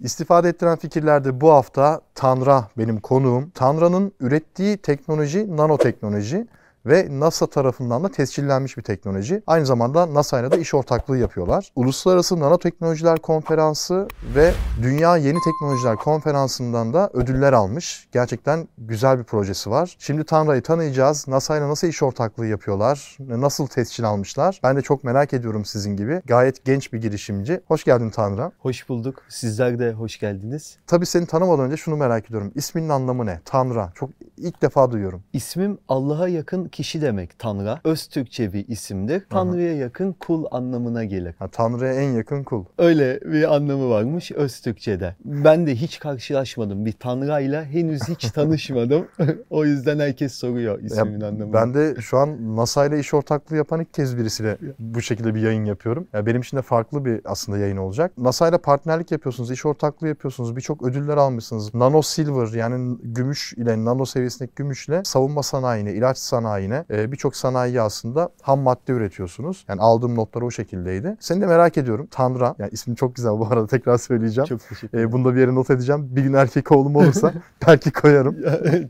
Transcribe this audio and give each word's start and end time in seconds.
İstifade 0.00 0.48
ettiren 0.48 0.78
fikirlerde 0.78 1.40
bu 1.40 1.50
hafta 1.50 2.00
Tanra 2.14 2.68
benim 2.78 3.00
konuğum. 3.00 3.50
Tanra'nın 3.50 4.12
ürettiği 4.20 4.76
teknoloji 4.76 5.56
nanoteknoloji 5.56 6.46
ve 6.86 7.06
NASA 7.10 7.46
tarafından 7.46 8.04
da 8.04 8.08
tescillenmiş 8.08 8.76
bir 8.76 8.82
teknoloji. 8.82 9.42
Aynı 9.46 9.66
zamanda 9.66 10.14
NASA 10.14 10.40
ile 10.40 10.50
de 10.50 10.60
iş 10.60 10.74
ortaklığı 10.74 11.18
yapıyorlar. 11.18 11.72
Uluslararası 11.76 12.40
Nanoteknolojiler 12.40 13.18
Konferansı 13.18 14.08
ve 14.34 14.52
Dünya 14.82 15.16
Yeni 15.16 15.38
Teknolojiler 15.44 15.96
Konferansı'ndan 15.96 16.94
da 16.94 17.10
ödüller 17.12 17.52
almış. 17.52 18.08
Gerçekten 18.12 18.68
güzel 18.78 19.18
bir 19.18 19.24
projesi 19.24 19.70
var. 19.70 19.96
Şimdi 19.98 20.24
Tanra'yı 20.24 20.62
tanıyacağız. 20.62 21.28
NASA 21.28 21.56
ile 21.58 21.68
nasıl 21.68 21.86
iş 21.86 22.02
ortaklığı 22.02 22.46
yapıyorlar? 22.46 23.16
Nasıl 23.20 23.66
tescil 23.66 24.04
almışlar? 24.04 24.60
Ben 24.62 24.76
de 24.76 24.82
çok 24.82 25.04
merak 25.04 25.32
ediyorum 25.32 25.64
sizin 25.64 25.96
gibi. 25.96 26.22
Gayet 26.24 26.64
genç 26.64 26.92
bir 26.92 27.00
girişimci. 27.00 27.60
Hoş 27.68 27.84
geldin 27.84 28.10
Tanrı. 28.10 28.50
Hoş 28.58 28.88
bulduk. 28.88 29.22
Sizler 29.28 29.78
de 29.78 29.92
hoş 29.92 30.18
geldiniz. 30.18 30.76
Tabii 30.86 31.06
seni 31.06 31.26
tanımadan 31.26 31.64
önce 31.64 31.76
şunu 31.76 31.96
merak 31.96 32.26
ediyorum. 32.26 32.52
İsminin 32.54 32.88
anlamı 32.88 33.26
ne? 33.26 33.40
Tanrı. 33.44 33.86
Çok 33.94 34.10
ilk 34.36 34.62
defa 34.62 34.90
duyuyorum. 34.90 35.22
İsmim 35.32 35.78
Allah'a 35.88 36.28
yakın 36.28 36.69
kişi 36.70 37.02
demek 37.02 37.38
Tanrı. 37.38 37.78
Öz 37.84 38.06
Türkçe 38.06 38.52
bir 38.52 38.68
isimdir. 38.68 39.22
Tanrı'ya 39.30 39.76
yakın 39.76 40.12
kul 40.12 40.44
anlamına 40.50 41.04
gelir. 41.04 41.34
Ha, 41.38 41.48
Tanrı'ya 41.48 41.92
en 41.92 42.10
yakın 42.10 42.44
kul. 42.44 42.64
Öyle 42.78 43.20
bir 43.20 43.54
anlamı 43.54 43.90
varmış 43.90 44.32
Öz 44.32 44.60
Türkçe'de. 44.60 45.14
Ben 45.24 45.66
de 45.66 45.74
hiç 45.74 45.98
karşılaşmadım. 45.98 46.84
Bir 46.86 46.92
Tanrı'yla 46.92 47.64
henüz 47.64 48.08
hiç 48.08 48.30
tanışmadım. 48.34 49.06
o 49.50 49.64
yüzden 49.64 49.98
herkes 49.98 50.34
soruyor 50.34 50.82
ismimin 50.82 51.20
Ya, 51.20 51.28
anlamını. 51.28 51.52
Ben 51.52 51.74
de 51.74 51.94
şu 52.00 52.18
an 52.18 52.56
NASA 52.56 52.86
ile 52.86 52.98
iş 53.00 53.14
ortaklığı 53.14 53.56
yapan 53.56 53.80
ilk 53.80 53.94
kez 53.94 54.16
birisiyle 54.18 54.58
bu 54.78 55.02
şekilde 55.02 55.34
bir 55.34 55.40
yayın 55.40 55.64
yapıyorum. 55.64 56.08
Ya 56.12 56.26
benim 56.26 56.40
için 56.40 56.56
de 56.56 56.62
farklı 56.62 57.04
bir 57.04 57.20
aslında 57.24 57.58
yayın 57.58 57.76
olacak. 57.76 58.12
NASA 58.18 58.48
ile 58.48 58.58
partnerlik 58.58 59.10
yapıyorsunuz, 59.10 59.50
iş 59.50 59.66
ortaklığı 59.66 60.08
yapıyorsunuz. 60.08 60.56
Birçok 60.56 60.82
ödüller 60.82 61.16
almışsınız. 61.16 61.74
Nano 61.74 62.02
Silver 62.02 62.46
yani 62.56 62.98
gümüş 63.02 63.52
ile 63.52 63.84
nano 63.84 64.04
seviyesindeki 64.04 64.54
gümüşle 64.56 65.02
savunma 65.04 65.42
sanayine, 65.42 65.92
ilaç 65.92 66.18
sanayine 66.60 66.84
e, 66.90 67.12
birçok 67.12 67.36
sanayiye 67.36 67.80
aslında 67.80 68.28
ham 68.42 68.60
madde 68.60 68.92
üretiyorsunuz. 68.92 69.64
Yani 69.68 69.80
aldığım 69.80 70.16
notlar 70.16 70.42
o 70.42 70.50
şekildeydi. 70.50 71.16
Seni 71.20 71.40
de 71.40 71.46
merak 71.46 71.78
ediyorum. 71.78 72.08
Tanra, 72.10 72.54
yani 72.58 72.70
ismin 72.72 72.94
çok 72.94 73.14
güzel 73.16 73.32
bu 73.32 73.46
arada 73.46 73.66
tekrar 73.66 73.98
söyleyeceğim. 73.98 74.46
Çok 74.46 74.68
teşekkür 74.68 74.98
E, 74.98 75.00
ederim. 75.00 75.12
bunu 75.12 75.24
da 75.24 75.34
bir 75.34 75.40
yere 75.40 75.54
not 75.54 75.70
edeceğim. 75.70 76.08
Bir 76.10 76.22
gün 76.22 76.32
erkek 76.32 76.72
oğlum 76.72 76.96
olursa 76.96 77.32
belki 77.66 77.92
koyarım. 77.92 78.36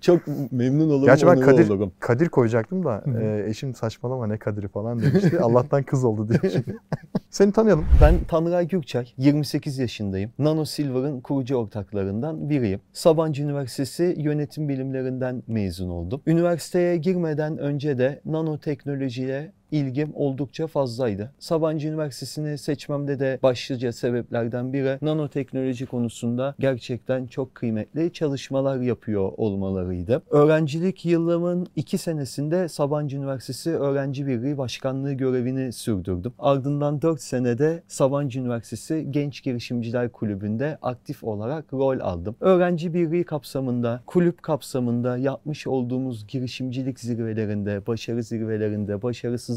Çok 0.01 0.21
memnun 0.51 0.91
olurum, 0.91 1.05
Gerçi 1.05 1.27
ben 1.27 1.41
Kadir, 1.41 1.69
olurum. 1.69 1.93
Kadir 2.01 2.29
koyacaktım 2.29 2.85
da 2.85 3.05
e, 3.21 3.45
eşim 3.51 3.75
saçmalama 3.75 4.27
ne 4.27 4.39
Kadir'i 4.39 4.69
falan 4.69 5.03
demişti. 5.03 5.41
Allah'tan 5.43 5.83
kız 5.83 6.05
oldu 6.05 6.29
diye. 6.29 6.53
Seni 7.31 7.53
tanıyalım. 7.53 7.85
Ben 8.03 8.15
Tanrı 8.29 8.63
Gürçay, 8.63 9.09
28 9.19 9.79
yaşındayım. 9.79 10.31
Nano 10.39 10.65
Silver'ın 10.65 11.21
kurucu 11.21 11.57
ortaklarından 11.57 12.51
biriyim. 12.51 12.81
Sabancı 12.93 13.43
Üniversitesi 13.43 14.15
Yönetim 14.19 14.69
Bilimlerinden 14.69 15.43
mezun 15.47 15.89
oldum. 15.89 16.21
Üniversiteye 16.27 16.97
girmeden 16.97 17.59
önce 17.61 17.99
de 17.99 18.21
nanoteknolojiye 18.25 19.53
ilgim 19.71 20.11
oldukça 20.15 20.67
fazlaydı. 20.67 21.33
Sabancı 21.39 21.89
Üniversitesi'ni 21.89 22.59
seçmemde 22.59 23.19
de 23.19 23.39
başlıca 23.43 23.93
sebeplerden 23.93 24.73
biri 24.73 24.99
nanoteknoloji 25.03 25.87
konusunda 25.87 26.55
gerçekten 26.59 27.27
çok 27.27 27.55
kıymetli 27.55 28.13
çalışmalar 28.13 28.81
yapıyor 28.81 29.33
olmalarıydı. 29.37 30.23
Öğrencilik 30.31 31.05
yılımın 31.05 31.67
iki 31.77 31.99
senesinde 31.99 32.69
Sabancı 32.69 33.17
Üniversitesi 33.17 33.71
Öğrenci 33.71 34.27
Birliği 34.27 34.59
Başkanlığı 34.59 35.13
görevini 35.13 35.73
sürdürdüm. 35.73 36.33
Ardından 36.39 37.03
4 37.03 37.21
senede 37.21 37.83
Sabancı 37.89 38.41
Üniversitesi 38.41 39.07
Genç 39.11 39.43
Girişimciler 39.43 40.13
Kulübü'nde 40.13 40.79
aktif 40.83 41.25
olarak 41.25 41.73
rol 41.73 42.01
aldım. 42.01 42.37
Öğrenci 42.41 42.95
Birliği 42.95 43.25
kapsamında, 43.25 44.03
kulüp 44.07 44.43
kapsamında 44.43 45.17
yapmış 45.19 45.67
olduğumuz 45.67 46.27
girişimcilik 46.27 47.01
zirvelerinde, 47.01 47.87
başarı 47.87 48.23
zirvelerinde, 48.23 49.03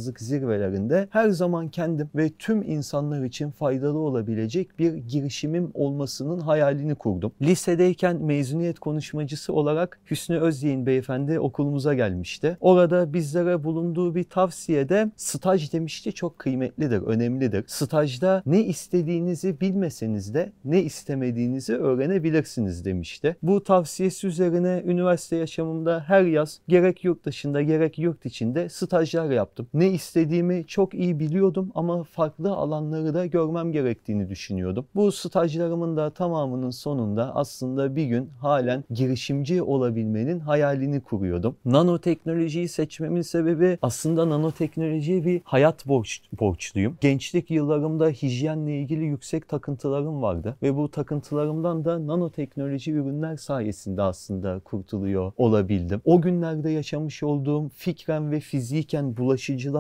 başarısızlık 0.04 0.20
zirvelerinde 0.20 1.08
her 1.12 1.30
zaman 1.30 1.68
kendim 1.68 2.10
ve 2.16 2.30
tüm 2.40 2.62
insanlar 2.62 3.24
için 3.24 3.52
faydalı 3.52 3.98
olabilecek 3.98 4.80
bir 4.80 4.94
girişimim 4.94 5.72
olmasının 5.74 6.40
hayalini 6.40 6.96
kurdum. 6.96 7.32
Lisedeyken 7.42 8.22
mezuniyet 8.22 8.80
konuşmacısı 8.80 9.54
olarak 9.54 10.00
Hüsnü 10.12 10.40
Özyeğin 10.40 10.86
beyefendi 10.86 11.40
okulumuza 11.40 11.94
gelmişti. 11.94 12.58
Orada 12.60 13.14
bizlere 13.14 13.64
bulunduğu 13.64 14.16
bir 14.16 14.24
tavsiyede 14.24 15.12
staj 15.16 15.74
demişti 15.74 16.14
çok 16.14 16.40
kıymetlidir, 16.40 17.02
önemlidir. 17.02 17.64
Stajda 17.68 18.44
ne 18.46 18.64
istediğinizi 18.64 19.62
bilmeseniz 19.62 20.34
de 20.34 20.52
ne 20.66 20.84
istemediğinizi 20.84 21.76
öğrenebilirsiniz 21.76 22.86
demişti. 22.86 23.36
Bu 23.44 23.64
tavsiyesi 23.64 24.28
üzerine 24.28 24.84
üniversite 24.86 25.36
yaşamımda 25.36 26.04
her 26.08 26.24
yaz 26.24 26.60
gerek 26.68 27.04
yurt 27.04 27.26
dışında 27.26 27.62
gerek 27.62 28.00
yurt 28.00 28.26
içinde 28.26 28.70
stajlar 28.70 29.30
yaptım. 29.30 29.68
Ne 29.74 29.93
istediğimi 29.94 30.64
çok 30.68 30.94
iyi 30.94 31.20
biliyordum 31.20 31.72
ama 31.76 32.04
farklı 32.04 32.52
alanları 32.52 33.14
da 33.14 33.26
görmem 33.26 33.72
gerektiğini 33.72 34.30
düşünüyordum. 34.30 34.86
Bu 34.96 35.12
stajlarımın 35.12 35.98
da 35.98 36.10
tamamının 36.10 36.70
sonunda 36.70 37.36
aslında 37.36 37.96
bir 37.96 38.06
gün 38.06 38.30
halen 38.40 38.84
girişimci 38.90 39.62
olabilmenin 39.62 40.40
hayalini 40.40 41.02
kuruyordum. 41.02 41.56
Nanoteknolojiyi 41.66 42.68
seçmemin 42.68 43.22
sebebi 43.22 43.78
aslında 43.82 44.30
nanoteknolojiye 44.30 45.26
bir 45.26 45.42
hayat 45.44 45.88
borç, 45.88 46.22
borçluyum. 46.40 46.98
Gençlik 47.02 47.52
yıllarımda 47.52 48.10
hijyenle 48.10 48.80
ilgili 48.80 49.06
yüksek 49.06 49.48
takıntılarım 49.48 50.22
vardı 50.22 50.58
ve 50.62 50.76
bu 50.76 50.92
takıntılarımdan 50.92 51.86
da 51.86 52.08
nanoteknoloji 52.08 52.92
ürünler 52.92 53.38
sayesinde 53.38 54.02
aslında 54.02 54.60
kurtuluyor 54.60 55.32
olabildim. 55.38 56.02
O 56.06 56.22
günlerde 56.22 56.70
yaşamış 56.70 57.24
olduğum 57.24 57.70
fikren 57.70 58.32
ve 58.32 58.40
fiziken 58.40 59.18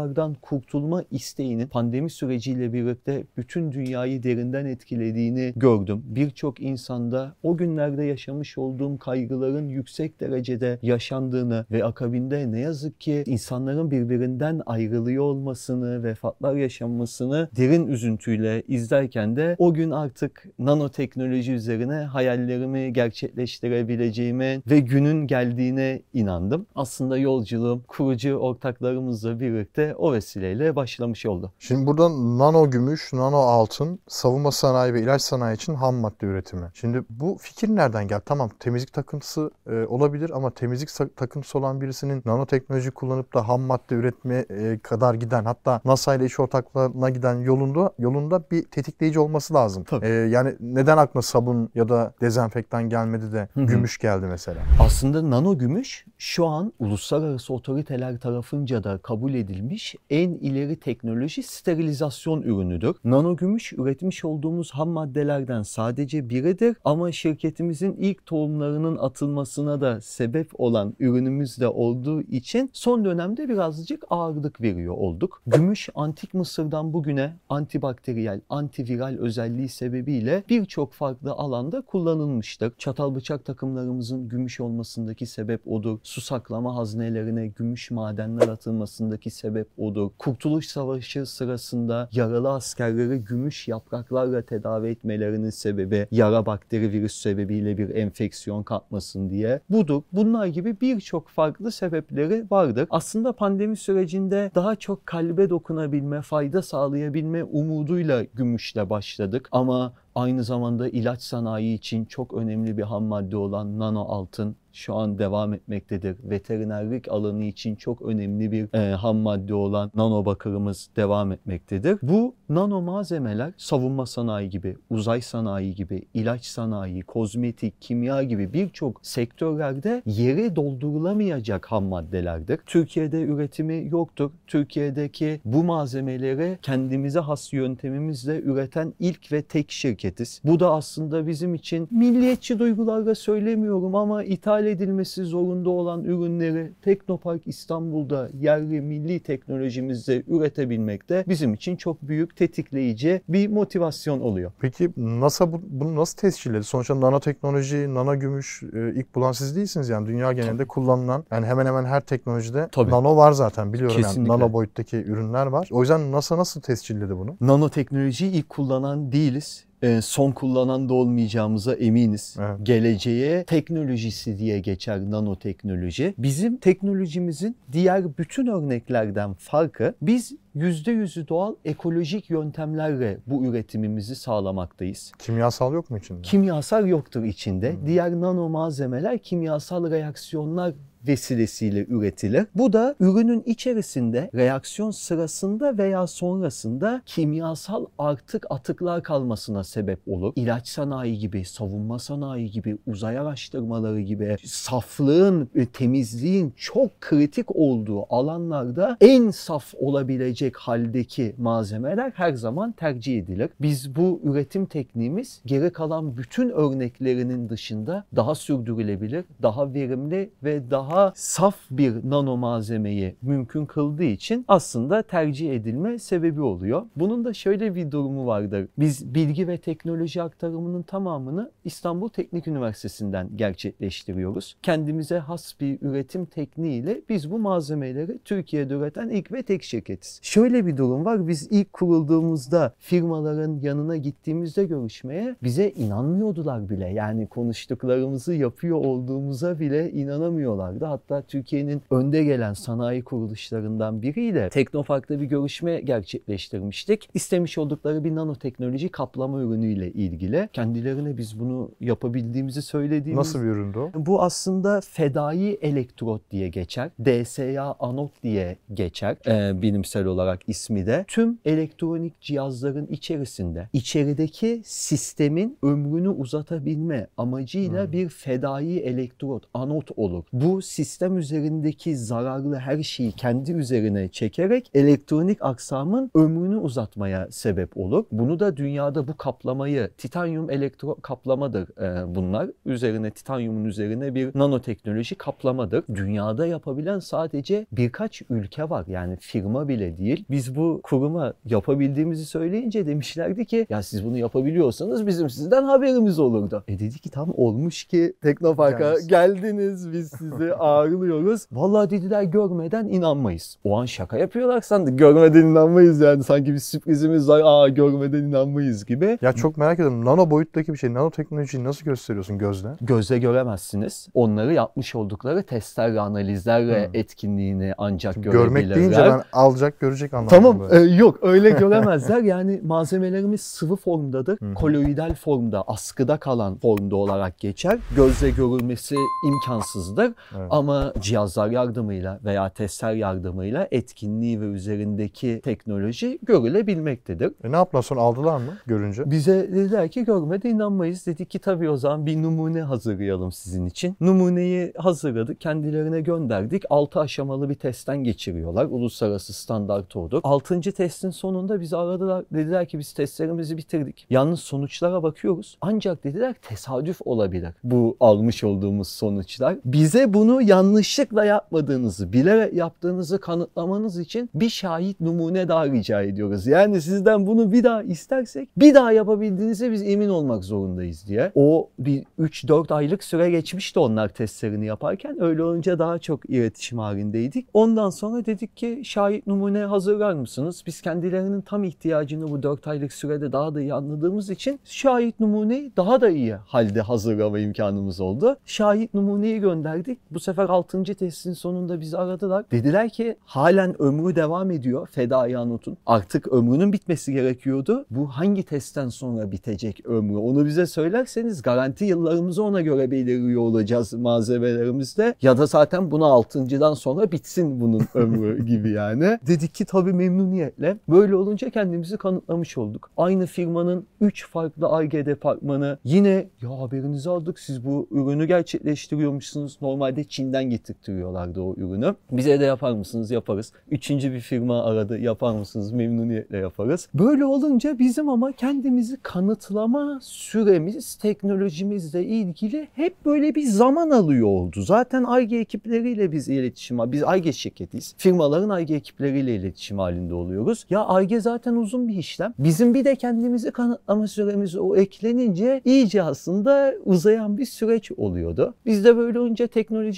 bulaşıcılardan 0.03 0.33
kurtulma 0.41 1.03
isteğinin 1.11 1.67
pandemi 1.67 2.09
süreciyle 2.09 2.73
birlikte 2.73 3.23
bütün 3.37 3.71
dünyayı 3.71 4.23
derinden 4.23 4.65
etkilediğini 4.65 5.53
gördüm. 5.55 6.03
Birçok 6.05 6.59
insanda 6.59 7.35
o 7.43 7.57
günlerde 7.57 8.03
yaşamış 8.03 8.57
olduğum 8.57 8.97
kaygıların 8.97 9.69
yüksek 9.69 10.19
derecede 10.19 10.79
yaşandığını 10.81 11.65
ve 11.71 11.83
akabinde 11.83 12.51
ne 12.51 12.59
yazık 12.59 13.01
ki 13.01 13.23
insanların 13.25 13.91
birbirinden 13.91 14.61
ayrılıyor 14.65 15.23
olmasını, 15.23 16.03
vefatlar 16.03 16.55
yaşanmasını 16.55 17.49
derin 17.57 17.87
üzüntüyle 17.87 18.63
izlerken 18.67 19.35
de 19.35 19.55
o 19.59 19.73
gün 19.73 19.91
artık 19.91 20.45
nanoteknoloji 20.59 21.51
üzerine 21.51 21.95
hayallerimi 21.95 22.93
gerçekleştirebileceğime 22.93 24.61
ve 24.69 24.79
günün 24.79 25.27
geldiğine 25.27 26.01
inandım. 26.13 26.65
Aslında 26.75 27.17
yolculuğum 27.17 27.83
kurucu 27.87 28.35
ortaklarımızla 28.35 29.39
birlikte 29.39 29.92
o 29.97 30.13
vesileyle 30.13 30.75
başlamış 30.75 31.25
oldu. 31.25 31.51
Şimdi 31.59 31.87
burada 31.87 32.09
nano 32.37 32.69
gümüş, 32.71 33.13
nano 33.13 33.37
altın, 33.37 33.99
savunma 34.07 34.51
sanayi 34.51 34.93
ve 34.93 35.01
ilaç 35.01 35.21
sanayi 35.21 35.55
için 35.55 35.75
ham 35.75 35.95
madde 35.95 36.25
üretimi. 36.25 36.69
Şimdi 36.73 37.03
bu 37.09 37.37
fikir 37.41 37.69
nereden 37.69 38.07
geldi? 38.07 38.21
Tamam 38.25 38.49
temizlik 38.59 38.93
takıntısı 38.93 39.51
e, 39.69 39.85
olabilir 39.85 40.31
ama 40.33 40.51
temizlik 40.51 40.89
takıntısı 41.15 41.57
olan 41.57 41.81
birisinin 41.81 42.21
nanoteknoloji 42.25 42.91
kullanıp 42.91 43.33
da 43.33 43.47
ham 43.47 43.61
madde 43.61 43.95
üretmeye 43.95 44.45
e, 44.49 44.79
kadar 44.79 45.13
giden 45.13 45.45
hatta 45.45 45.81
NASA 45.85 46.15
ile 46.15 46.25
iş 46.25 46.39
ortaklığına 46.39 47.09
giden 47.09 47.35
yolunda 47.41 47.91
yolunda 47.99 48.43
bir 48.51 48.63
tetikleyici 48.63 49.19
olması 49.19 49.53
lazım. 49.53 49.83
Tabii. 49.83 50.05
E, 50.05 50.09
yani 50.09 50.55
neden 50.59 50.97
aklına 50.97 51.21
sabun 51.21 51.69
ya 51.75 51.89
da 51.89 52.13
dezenfektan 52.21 52.89
gelmedi 52.89 53.33
de 53.33 53.47
Hı 53.53 53.61
hı. 53.61 53.65
gümüş 53.65 53.97
geldi 53.97 54.25
mesela? 54.25 54.59
Aslında 54.79 55.29
nano 55.29 55.57
gümüş 55.57 56.05
şu 56.17 56.45
an 56.47 56.73
uluslararası 56.79 57.53
otoriteler 57.53 58.19
tarafınca 58.19 58.83
da 58.83 58.97
kabul 58.97 59.33
edilmiş 59.33 59.82
en 60.09 60.31
ileri 60.31 60.75
teknoloji 60.75 61.43
sterilizasyon 61.43 62.41
ürünüdür. 62.41 62.95
Nano 63.03 63.35
gümüş 63.35 63.73
üretmiş 63.73 64.25
olduğumuz 64.25 64.71
ham 64.71 64.89
maddelerden 64.89 65.61
sadece 65.61 66.29
biridir 66.29 66.75
ama 66.83 67.11
şirketimizin 67.11 67.93
ilk 67.93 68.25
tohumlarının 68.25 68.97
atılmasına 68.97 69.81
da 69.81 70.01
sebep 70.01 70.59
olan 70.59 70.93
ürünümüz 70.99 71.59
de 71.59 71.67
olduğu 71.67 72.21
için 72.21 72.69
son 72.73 73.05
dönemde 73.05 73.49
birazcık 73.49 74.03
ağırlık 74.09 74.61
veriyor 74.61 74.93
olduk. 74.93 75.41
Gümüş 75.47 75.89
antik 75.95 76.33
Mısır'dan 76.33 76.93
bugüne 76.93 77.33
antibakteriyel, 77.49 78.41
antiviral 78.49 79.17
özelliği 79.19 79.69
sebebiyle 79.69 80.43
birçok 80.49 80.93
farklı 80.93 81.31
alanda 81.31 81.81
kullanılmıştır. 81.81 82.73
Çatal 82.77 83.15
bıçak 83.15 83.45
takımlarımızın 83.45 84.29
gümüş 84.29 84.59
olmasındaki 84.59 85.25
sebep 85.25 85.67
odur. 85.67 85.99
Su 86.03 86.21
saklama 86.21 86.75
haznelerine 86.75 87.47
gümüş 87.47 87.91
madenler 87.91 88.47
atılmasındaki 88.47 89.29
sebep 89.29 89.62
odur. 89.77 90.09
Kurtuluş 90.17 90.67
Savaşı 90.67 91.25
sırasında 91.25 92.09
yaralı 92.11 92.49
askerleri 92.49 93.17
gümüş 93.19 93.67
yapraklarla 93.67 94.41
tedavi 94.41 94.87
etmelerinin 94.87 95.49
sebebi 95.49 96.07
yara 96.11 96.45
bakteri 96.45 96.91
virüs 96.91 97.15
sebebiyle 97.15 97.77
bir 97.77 97.95
enfeksiyon 97.95 98.63
kapmasın 98.63 99.29
diye 99.29 99.59
budur. 99.69 100.01
Bunlar 100.11 100.45
gibi 100.45 100.81
birçok 100.81 101.29
farklı 101.29 101.71
sebepleri 101.71 102.45
vardır. 102.51 102.87
Aslında 102.89 103.33
pandemi 103.33 103.77
sürecinde 103.77 104.51
daha 104.55 104.75
çok 104.75 105.05
kalbe 105.05 105.49
dokunabilme, 105.49 106.21
fayda 106.21 106.61
sağlayabilme 106.61 107.43
umuduyla 107.43 108.23
gümüşle 108.23 108.89
başladık 108.89 109.49
ama 109.51 109.93
Aynı 110.15 110.43
zamanda 110.43 110.89
ilaç 110.89 111.21
sanayi 111.21 111.75
için 111.75 112.05
çok 112.05 112.33
önemli 112.33 112.77
bir 112.77 112.83
ham 112.83 113.03
madde 113.03 113.37
olan 113.37 113.79
nano 113.79 114.01
altın 114.01 114.55
şu 114.73 114.95
an 114.95 115.17
devam 115.17 115.53
etmektedir. 115.53 116.17
Veterinerlik 116.23 117.11
alanı 117.11 117.43
için 117.43 117.75
çok 117.75 118.01
önemli 118.01 118.51
bir 118.51 118.77
e, 118.77 118.95
ham 118.95 119.17
madde 119.17 119.53
olan 119.53 119.91
nano 119.95 120.25
bakırımız 120.25 120.89
devam 120.95 121.31
etmektedir. 121.31 121.99
Bu 122.01 122.35
nano 122.49 122.81
malzemeler 122.81 123.53
savunma 123.57 124.05
sanayi 124.05 124.49
gibi, 124.49 124.77
uzay 124.89 125.21
sanayi 125.21 125.75
gibi, 125.75 126.05
ilaç 126.13 126.45
sanayi, 126.45 127.01
kozmetik, 127.01 127.81
kimya 127.81 128.23
gibi 128.23 128.53
birçok 128.53 129.05
sektörlerde 129.05 130.01
yeri 130.05 130.55
doldurulamayacak 130.55 131.65
ham 131.65 131.83
maddelerdir. 131.83 132.59
Türkiye'de 132.65 133.21
üretimi 133.21 133.87
yoktur. 133.91 134.31
Türkiye'deki 134.47 135.41
bu 135.45 135.63
malzemeleri 135.63 136.57
kendimize 136.61 137.19
has 137.19 137.53
yöntemimizle 137.53 138.41
üreten 138.41 138.93
ilk 138.99 139.31
ve 139.31 139.41
tek 139.41 139.71
şirketiz. 140.03 140.41
Bu 140.45 140.59
da 140.59 140.73
aslında 140.73 141.27
bizim 141.27 141.53
için 141.55 141.87
milliyetçi 141.91 142.59
duygularla 142.59 143.15
söylemiyorum 143.15 143.95
ama 143.95 144.23
ithal 144.23 144.65
edilmesi 144.65 145.23
zorunda 145.23 145.69
olan 145.69 146.03
ürünleri 146.03 146.71
Teknopark 146.81 147.47
İstanbul'da 147.47 148.29
yerli 148.39 148.81
milli 148.81 149.19
teknolojimizle 149.19 150.23
üretebilmekte 150.27 151.25
bizim 151.27 151.53
için 151.53 151.75
çok 151.75 152.01
büyük 152.01 152.35
tetikleyici 152.37 153.21
bir 153.29 153.47
motivasyon 153.47 154.19
oluyor. 154.19 154.51
Peki 154.59 154.89
NASA 154.97 155.53
bu- 155.53 155.61
bunu 155.69 155.95
nasıl 155.95 156.17
tescilledi? 156.17 156.63
Sonuçta 156.63 157.01
nanoteknoloji, 157.01 157.93
nano 157.93 158.19
gümüş 158.19 158.63
e, 158.73 158.93
ilk 158.95 159.15
bulan 159.15 159.31
siz 159.31 159.55
değilsiniz 159.55 159.89
yani 159.89 160.07
dünya 160.07 160.31
genelinde 160.33 160.65
kullanılan 160.65 161.23
yani 161.31 161.45
hemen 161.45 161.65
hemen 161.65 161.85
her 161.85 162.01
teknolojide 162.01 162.67
Tabii. 162.71 162.91
nano 162.91 163.17
var 163.17 163.31
zaten 163.31 163.73
biliyorum 163.73 163.95
yani 163.95 164.05
Kesinlikle. 164.07 164.33
nano 164.33 164.53
boyuttaki 164.53 164.97
ürünler 164.97 165.45
var. 165.45 165.69
O 165.71 165.81
yüzden 165.81 166.11
NASA 166.11 166.37
nasıl 166.37 166.61
tescilledi 166.61 167.17
bunu? 167.17 167.37
Nanoteknolojiyi 167.41 168.31
ilk 168.31 168.49
kullanan 168.49 169.11
değiliz. 169.11 169.65
Ee, 169.83 170.01
son 170.01 170.31
kullanan 170.31 170.89
da 170.89 170.93
olmayacağımıza 170.93 171.73
eminiz. 171.73 172.37
Evet. 172.39 172.59
Geleceğe 172.63 173.43
teknolojisi 173.43 174.37
diye 174.37 174.59
geçer 174.59 174.99
nanoteknoloji. 175.11 176.13
Bizim 176.17 176.57
teknolojimizin 176.57 177.57
diğer 177.71 178.17
bütün 178.17 178.47
örneklerden 178.47 179.33
farkı 179.33 179.93
biz 180.01 180.33
%100'ü 180.55 181.27
doğal 181.27 181.55
ekolojik 181.65 182.29
yöntemlerle 182.29 183.17
bu 183.27 183.45
üretimimizi 183.45 184.15
sağlamaktayız. 184.15 185.11
Kimyasal 185.19 185.73
yok 185.73 185.89
mu 185.89 185.97
içinde? 185.97 186.21
Kimyasal 186.21 186.87
yoktur 186.87 187.23
içinde. 187.23 187.75
Diğer 187.85 188.11
nano 188.11 188.49
malzemeler 188.49 189.17
kimyasal 189.17 189.91
reaksiyonlar 189.91 190.73
vesilesiyle 191.07 191.85
üretilir. 191.85 192.45
Bu 192.55 192.73
da 192.73 192.95
ürünün 192.99 193.43
içerisinde 193.45 194.29
reaksiyon 194.35 194.91
sırasında 194.91 195.77
veya 195.77 196.07
sonrasında 196.07 197.01
kimyasal 197.05 197.85
artık 197.97 198.45
atıklar 198.49 199.03
kalmasına 199.03 199.63
sebep 199.63 199.99
olur. 200.07 200.33
İlaç 200.35 200.67
sanayi 200.67 201.19
gibi, 201.19 201.45
savunma 201.45 201.99
sanayi 201.99 202.51
gibi, 202.51 202.77
uzay 202.87 203.17
araştırmaları 203.17 204.01
gibi 204.01 204.37
saflığın, 204.45 205.49
e, 205.55 205.65
temizliğin 205.65 206.53
çok 206.57 207.01
kritik 207.01 207.55
olduğu 207.55 208.15
alanlarda 208.15 208.97
en 209.01 209.29
saf 209.29 209.73
olabilecek 209.73 210.57
haldeki 210.57 211.35
malzemeler 211.37 212.11
her 212.15 212.33
zaman 212.33 212.71
tercih 212.71 213.19
edilir. 213.19 213.49
Biz 213.61 213.95
bu 213.95 214.21
üretim 214.23 214.65
tekniğimiz 214.65 215.41
geri 215.45 215.73
kalan 215.73 216.17
bütün 216.17 216.49
örneklerinin 216.49 217.49
dışında 217.49 218.05
daha 218.15 218.35
sürdürülebilir, 218.35 219.25
daha 219.41 219.73
verimli 219.73 220.29
ve 220.43 220.71
daha 220.71 220.92
saf 221.15 221.55
bir 221.71 222.09
nano 222.09 222.37
malzemeyi 222.37 223.15
mümkün 223.21 223.65
kıldığı 223.65 224.03
için 224.03 224.45
aslında 224.47 225.01
tercih 225.01 225.53
edilme 225.53 225.99
sebebi 225.99 226.41
oluyor. 226.41 226.85
Bunun 226.95 227.25
da 227.25 227.33
şöyle 227.33 227.75
bir 227.75 227.91
durumu 227.91 228.25
vardır. 228.25 228.67
Biz 228.79 229.15
bilgi 229.15 229.47
ve 229.47 229.57
teknoloji 229.57 230.21
aktarımının 230.21 230.81
tamamını 230.81 231.51
İstanbul 231.63 232.09
Teknik 232.09 232.47
Üniversitesi'nden 232.47 233.29
gerçekleştiriyoruz. 233.35 234.55
Kendimize 234.61 235.17
has 235.17 235.59
bir 235.59 235.77
üretim 235.81 236.25
tekniğiyle 236.25 237.01
biz 237.09 237.31
bu 237.31 237.39
malzemeleri 237.39 238.19
Türkiye'de 238.25 238.73
üreten 238.73 239.09
ilk 239.09 239.31
ve 239.31 239.43
tek 239.43 239.63
şirketiz. 239.63 240.19
Şöyle 240.21 240.65
bir 240.65 240.77
durum 240.77 241.05
var. 241.05 241.27
Biz 241.27 241.47
ilk 241.51 241.73
kurulduğumuzda 241.73 242.73
firmaların 242.79 243.59
yanına 243.61 243.97
gittiğimizde 243.97 244.63
görüşmeye 244.63 245.35
bize 245.43 245.69
inanmıyordular 245.69 246.69
bile. 246.69 246.89
Yani 246.89 247.27
konuştuklarımızı 247.27 248.33
yapıyor 248.33 248.77
olduğumuza 248.77 249.59
bile 249.59 249.91
inanamıyorlardı. 249.91 250.82
Hatta 250.85 251.21
Türkiye'nin 251.21 251.81
önde 251.91 252.23
gelen 252.23 252.53
sanayi 252.53 253.03
kuruluşlarından 253.03 254.01
biriyle 254.01 254.49
Teknofark'ta 254.49 255.21
bir 255.21 255.25
görüşme 255.25 255.81
gerçekleştirmiştik. 255.81 257.09
İstemiş 257.13 257.57
oldukları 257.57 258.03
bir 258.03 258.15
nanoteknoloji 258.15 258.89
kaplama 258.89 259.41
ürünüyle 259.41 259.91
ilgili. 259.91 260.49
Kendilerine 260.53 261.17
biz 261.17 261.39
bunu 261.39 261.71
yapabildiğimizi 261.79 262.61
söylediğimiz 262.61 263.17
Nasıl 263.17 263.39
bir 263.39 263.45
üründü 263.45 263.79
o? 263.79 263.91
bu 263.95 264.21
aslında 264.21 264.81
fedai 264.81 265.57
elektrot 265.61 266.31
diye 266.31 266.49
geçer. 266.49 266.89
DSA 267.05 267.75
anot 267.79 268.23
diye 268.23 268.57
geçer 268.73 269.17
e, 269.27 269.61
bilimsel 269.61 270.05
olarak 270.05 270.39
ismi 270.47 270.85
de. 270.85 271.05
Tüm 271.07 271.39
elektronik 271.45 272.21
cihazların 272.21 272.87
içerisinde 272.87 273.69
içerideki 273.73 274.61
sistemin 274.65 275.57
ömrünü 275.63 276.09
uzatabilme 276.09 277.07
amacıyla 277.17 277.91
bir 277.91 278.09
fedai 278.09 278.77
elektrot 278.79 279.43
anot 279.53 279.91
olur. 279.95 280.23
Bu 280.33 280.61
sistem 280.73 281.17
üzerindeki 281.17 281.97
zararlı 281.97 282.55
her 282.55 282.83
şeyi 282.83 283.11
kendi 283.11 283.51
üzerine 283.51 284.07
çekerek 284.07 284.69
elektronik 284.73 285.37
aksamın 285.41 286.11
ömrünü 286.15 286.57
uzatmaya 286.57 287.27
sebep 287.31 287.77
olur. 287.77 288.05
Bunu 288.11 288.39
da 288.39 288.57
dünyada 288.57 289.07
bu 289.07 289.17
kaplamayı 289.17 289.89
titanyum 289.97 290.49
elektro 290.49 290.95
kaplamadır 290.95 291.81
e, 291.81 292.15
bunlar. 292.15 292.49
Üzerine 292.65 293.11
titanyumun 293.11 293.65
üzerine 293.65 294.15
bir 294.15 294.29
nanoteknoloji 294.35 295.15
kaplamadır. 295.15 295.83
Dünyada 295.95 296.47
yapabilen 296.47 296.99
sadece 296.99 297.65
birkaç 297.71 298.21
ülke 298.29 298.69
var. 298.69 298.85
Yani 298.87 299.17
firma 299.19 299.67
bile 299.67 299.97
değil. 299.97 300.25
Biz 300.29 300.55
bu 300.55 300.79
kuruma 300.83 301.33
yapabildiğimizi 301.45 302.25
söyleyince 302.25 302.87
demişlerdi 302.87 303.45
ki 303.45 303.67
ya 303.69 303.83
siz 303.83 304.05
bunu 304.05 304.17
yapabiliyorsanız 304.17 305.07
bizim 305.07 305.29
sizden 305.29 305.63
haberimiz 305.63 306.19
olurdu. 306.19 306.63
E 306.67 306.79
dedi 306.79 306.99
ki 306.99 307.09
tam 307.09 307.33
olmuş 307.35 307.83
ki 307.83 308.13
Teknopark'a 308.21 308.99
geldiniz 308.99 309.93
biz 309.93 310.09
sizi 310.09 310.53
ağırlıyoruz. 310.63 311.45
Vallahi 311.51 311.89
dediler 311.89 312.23
görmeden 312.23 312.87
inanmayız. 312.87 313.57
O 313.63 313.77
an 313.79 313.85
şaka 313.85 314.17
yapıyorlar 314.17 314.61
sandık. 314.61 314.99
Görmeden 314.99 315.41
inanmayız 315.45 316.01
yani. 316.01 316.23
Sanki 316.23 316.53
bir 316.53 316.59
sürprizimiz 316.59 317.29
var. 317.29 317.41
Aa 317.45 317.67
görmeden 317.69 318.23
inanmayız 318.23 318.85
gibi. 318.85 319.17
Ya 319.21 319.33
çok 319.33 319.57
merak 319.57 319.73
ediyorum. 319.73 320.05
Nano 320.05 320.29
boyuttaki 320.31 320.73
bir 320.73 320.77
şey. 320.77 320.93
Nanoteknolojiyi 320.93 321.63
nasıl 321.63 321.85
gösteriyorsun 321.85 322.37
gözle? 322.37 322.69
Gözle 322.81 323.19
göremezsiniz. 323.19 324.07
Onları 324.13 324.53
yapmış 324.53 324.95
oldukları 324.95 325.43
testlerle, 325.43 325.99
analizlerle 326.01 326.85
Hmm. 326.87 326.95
etkinliğini 326.95 327.73
ancak 327.77 328.15
Görmek 328.15 328.33
görebilirler. 328.33 328.75
deyince 328.75 328.97
ben 328.97 329.21
alacak 329.33 329.79
görecek 329.79 330.13
anlamında. 330.13 330.35
Tamam 330.35 330.67
e, 330.73 330.77
yok 330.95 331.19
öyle 331.21 331.49
göremezler 331.49 332.21
yani 332.21 332.61
malzemelerimiz 332.63 333.41
sıvı 333.41 333.75
formdadır. 333.75 334.37
Hı. 334.41 334.53
Koloidal 334.53 335.15
formda 335.15 335.63
askıda 335.67 336.17
kalan 336.17 336.55
formda 336.59 336.95
olarak 336.95 337.39
geçer. 337.39 337.79
Gözle 337.95 338.29
görülmesi 338.29 338.95
imkansızdır 339.27 340.13
Evet. 340.37 340.47
Ama 340.53 340.93
cihazlar 340.99 341.51
yardımıyla 341.51 342.19
veya 342.25 342.49
testler 342.49 342.93
yardımıyla 342.93 343.67
etkinliği 343.71 344.41
ve 344.41 344.45
üzerindeki 344.45 345.41
teknoloji 345.43 346.19
görülebilmektedir. 346.23 347.31
E 347.43 347.51
ne 347.51 347.55
yaptılar 347.55 347.81
sonra 347.81 348.01
aldılar 348.01 348.37
mı 348.37 348.57
görünce? 348.65 349.11
Bize 349.11 349.33
dediler 349.33 349.89
ki 349.89 350.03
görmede 350.03 350.49
inanmayız. 350.49 351.05
Dedik 351.05 351.29
ki 351.29 351.39
tabii 351.39 351.69
o 351.69 351.77
zaman 351.77 352.05
bir 352.05 352.23
numune 352.23 352.61
hazırlayalım 352.61 353.31
sizin 353.31 353.65
için. 353.65 353.97
Numuneyi 354.01 354.73
hazırladık. 354.77 355.41
Kendilerine 355.41 356.01
gönderdik. 356.01 356.63
6 356.69 356.99
aşamalı 356.99 357.49
bir 357.49 357.55
testten 357.55 358.03
geçiriyorlar. 358.03 358.65
Uluslararası 358.65 359.33
standart 359.33 359.95
odur. 359.95 360.21
6. 360.23 360.61
testin 360.61 361.09
sonunda 361.09 361.61
bizi 361.61 361.77
aradılar. 361.77 362.25
Dediler 362.33 362.67
ki 362.67 362.79
biz 362.79 362.93
testlerimizi 362.93 363.57
bitirdik. 363.57 364.07
Yalnız 364.09 364.39
sonuçlara 364.39 365.03
bakıyoruz. 365.03 365.57
Ancak 365.61 366.03
dediler 366.03 366.35
tesadüf 366.41 366.97
olabilir. 367.05 367.49
Bu 367.63 367.97
almış 367.99 368.43
olduğumuz 368.43 368.87
sonuçlar. 368.87 369.57
Bize 369.65 370.13
bunu 370.13 370.32
yanlışlıkla 370.41 371.25
yapmadığınızı, 371.25 372.13
bilerek 372.13 372.53
yaptığınızı 372.53 373.19
kanıtlamanız 373.19 373.99
için 373.99 374.29
bir 374.35 374.49
şahit 374.49 374.99
numune 375.01 375.47
daha 375.47 375.65
rica 375.65 376.01
ediyoruz. 376.01 376.47
Yani 376.47 376.81
sizden 376.81 377.27
bunu 377.27 377.51
bir 377.51 377.63
daha 377.63 377.83
istersek 377.83 378.49
bir 378.57 378.73
daha 378.73 378.91
yapabildiğinize 378.91 379.71
biz 379.71 379.81
emin 379.81 380.09
olmak 380.09 380.43
zorundayız 380.43 381.07
diye. 381.07 381.31
O 381.35 381.69
bir 381.79 382.03
3-4 382.19 382.73
aylık 382.73 383.03
süre 383.03 383.29
geçmişti 383.29 383.79
onlar 383.79 384.09
testlerini 384.09 384.65
yaparken. 384.65 385.23
Öyle 385.23 385.43
olunca 385.43 385.79
daha 385.79 385.99
çok 385.99 386.29
iletişim 386.29 386.79
halindeydik. 386.79 387.47
Ondan 387.53 387.89
sonra 387.89 388.25
dedik 388.25 388.57
ki 388.57 388.81
şahit 388.85 389.27
numune 389.27 389.59
hazırlar 389.59 390.13
mısınız? 390.13 390.63
Biz 390.67 390.81
kendilerinin 390.81 391.41
tam 391.41 391.63
ihtiyacını 391.63 392.27
bu 392.31 392.43
4 392.43 392.67
aylık 392.67 392.93
sürede 392.93 393.31
daha 393.31 393.55
da 393.55 393.61
iyi 393.61 393.73
anladığımız 393.73 394.29
için 394.29 394.59
şahit 394.65 395.19
numuneyi 395.19 395.71
daha 395.77 396.01
da 396.01 396.09
iyi 396.09 396.33
halde 396.33 396.81
hazırlama 396.81 397.39
imkanımız 397.39 397.99
oldu. 397.99 398.37
Şahit 398.45 398.93
numuneyi 398.93 399.39
gönderdik. 399.39 399.99
Bu 400.11 400.19
sefer 400.23 400.49
6. 400.49 400.83
testin 400.83 401.33
sonunda 401.33 401.81
bizi 401.81 401.97
aradılar. 401.97 402.45
Dediler 402.51 402.89
ki 402.89 403.15
halen 403.25 403.81
ömrü 403.81 404.15
devam 404.15 404.51
ediyor 404.51 404.87
Fedai 404.91 405.37
Anut'un. 405.37 405.77
Artık 405.85 406.27
ömrünün 406.27 406.73
bitmesi 406.73 407.13
gerekiyordu. 407.13 407.85
Bu 407.89 408.07
hangi 408.07 408.43
testten 408.43 408.89
sonra 408.89 409.31
bitecek 409.31 409.85
ömrü? 409.85 410.15
Onu 410.15 410.45
bize 410.45 410.65
söylerseniz 410.65 411.41
garanti 411.41 411.85
yıllarımızı 411.85 412.43
ona 412.43 412.61
göre 412.61 412.91
belirliyor 412.91 413.41
olacağız 413.41 413.93
malzemelerimizde. 413.93 415.15
Ya 415.21 415.37
da 415.37 415.45
zaten 415.45 415.91
bunu 415.91 416.03
6.dan 416.03 416.73
sonra 416.73 417.11
bitsin 417.11 417.61
bunun 417.61 417.81
ömrü 417.93 418.45
gibi 418.45 418.71
yani. 418.71 419.19
Dedik 419.27 419.55
ki 419.55 419.65
tabii 419.65 419.93
memnuniyetle. 419.93 420.77
Böyle 420.89 421.15
olunca 421.15 421.49
kendimizi 421.49 421.97
kanıtlamış 421.97 422.57
olduk. 422.57 422.89
Aynı 422.97 423.25
firmanın 423.25 423.85
3 424.01 424.27
farklı 424.27 424.67
ARGE 424.69 425.05
departmanı 425.05 425.77
yine 425.83 426.27
ya 426.41 426.59
haberinizi 426.59 427.09
aldık 427.09 427.39
siz 427.39 427.65
bu 427.65 427.87
ürünü 427.91 428.25
gerçekleştiriyormuşsunuz. 428.25 429.57
Normalde 429.61 430.03
Çin'den 430.13 430.43
getirtiyorlardı 430.43 431.41
o 431.41 431.55
ürünü. 431.57 431.95
Bize 432.11 432.39
de 432.39 432.45
yapar 432.45 432.71
mısınız? 432.71 433.11
Yaparız. 433.11 433.53
Üçüncü 433.71 434.13
bir 434.13 434.19
firma 434.19 434.63
aradı. 434.63 434.99
Yapar 434.99 435.35
mısınız? 435.35 435.71
Memnuniyetle 435.71 436.37
yaparız. 436.37 436.89
Böyle 436.93 437.25
olunca 437.25 437.79
bizim 437.79 438.09
ama 438.09 438.31
kendimizi 438.31 438.97
kanıtlama 439.03 439.99
süremiz 440.01 440.95
teknolojimizle 440.95 442.05
ilgili 442.05 442.67
hep 442.73 443.05
böyle 443.05 443.35
bir 443.35 443.43
zaman 443.43 443.89
alıyor 443.89 444.27
oldu. 444.27 444.61
Zaten 444.61 445.03
ARGE 445.03 445.37
ekipleriyle 445.37 446.11
biz 446.11 446.29
iletişim, 446.29 446.91
biz 446.91 447.03
ARGE 447.03 447.33
şirketiyiz. 447.33 447.95
Firmaların 447.97 448.49
ARGE 448.49 448.75
ekipleriyle 448.75 449.35
iletişim 449.35 449.79
halinde 449.79 450.13
oluyoruz. 450.13 450.65
Ya 450.69 450.85
ARGE 450.85 451.19
zaten 451.19 451.55
uzun 451.55 451.87
bir 451.87 451.97
işlem. 451.97 452.33
Bizim 452.39 452.73
bir 452.73 452.85
de 452.85 452.95
kendimizi 452.95 453.51
kanıtlama 453.51 454.07
süremiz 454.07 454.55
o 454.55 454.75
eklenince 454.75 455.61
iyice 455.65 456.03
aslında 456.03 456.73
uzayan 456.85 457.37
bir 457.37 457.45
süreç 457.45 457.91
oluyordu. 457.91 458.53
Biz 458.65 458.85
de 458.85 458.97
böyle 458.97 459.19
olunca 459.19 459.47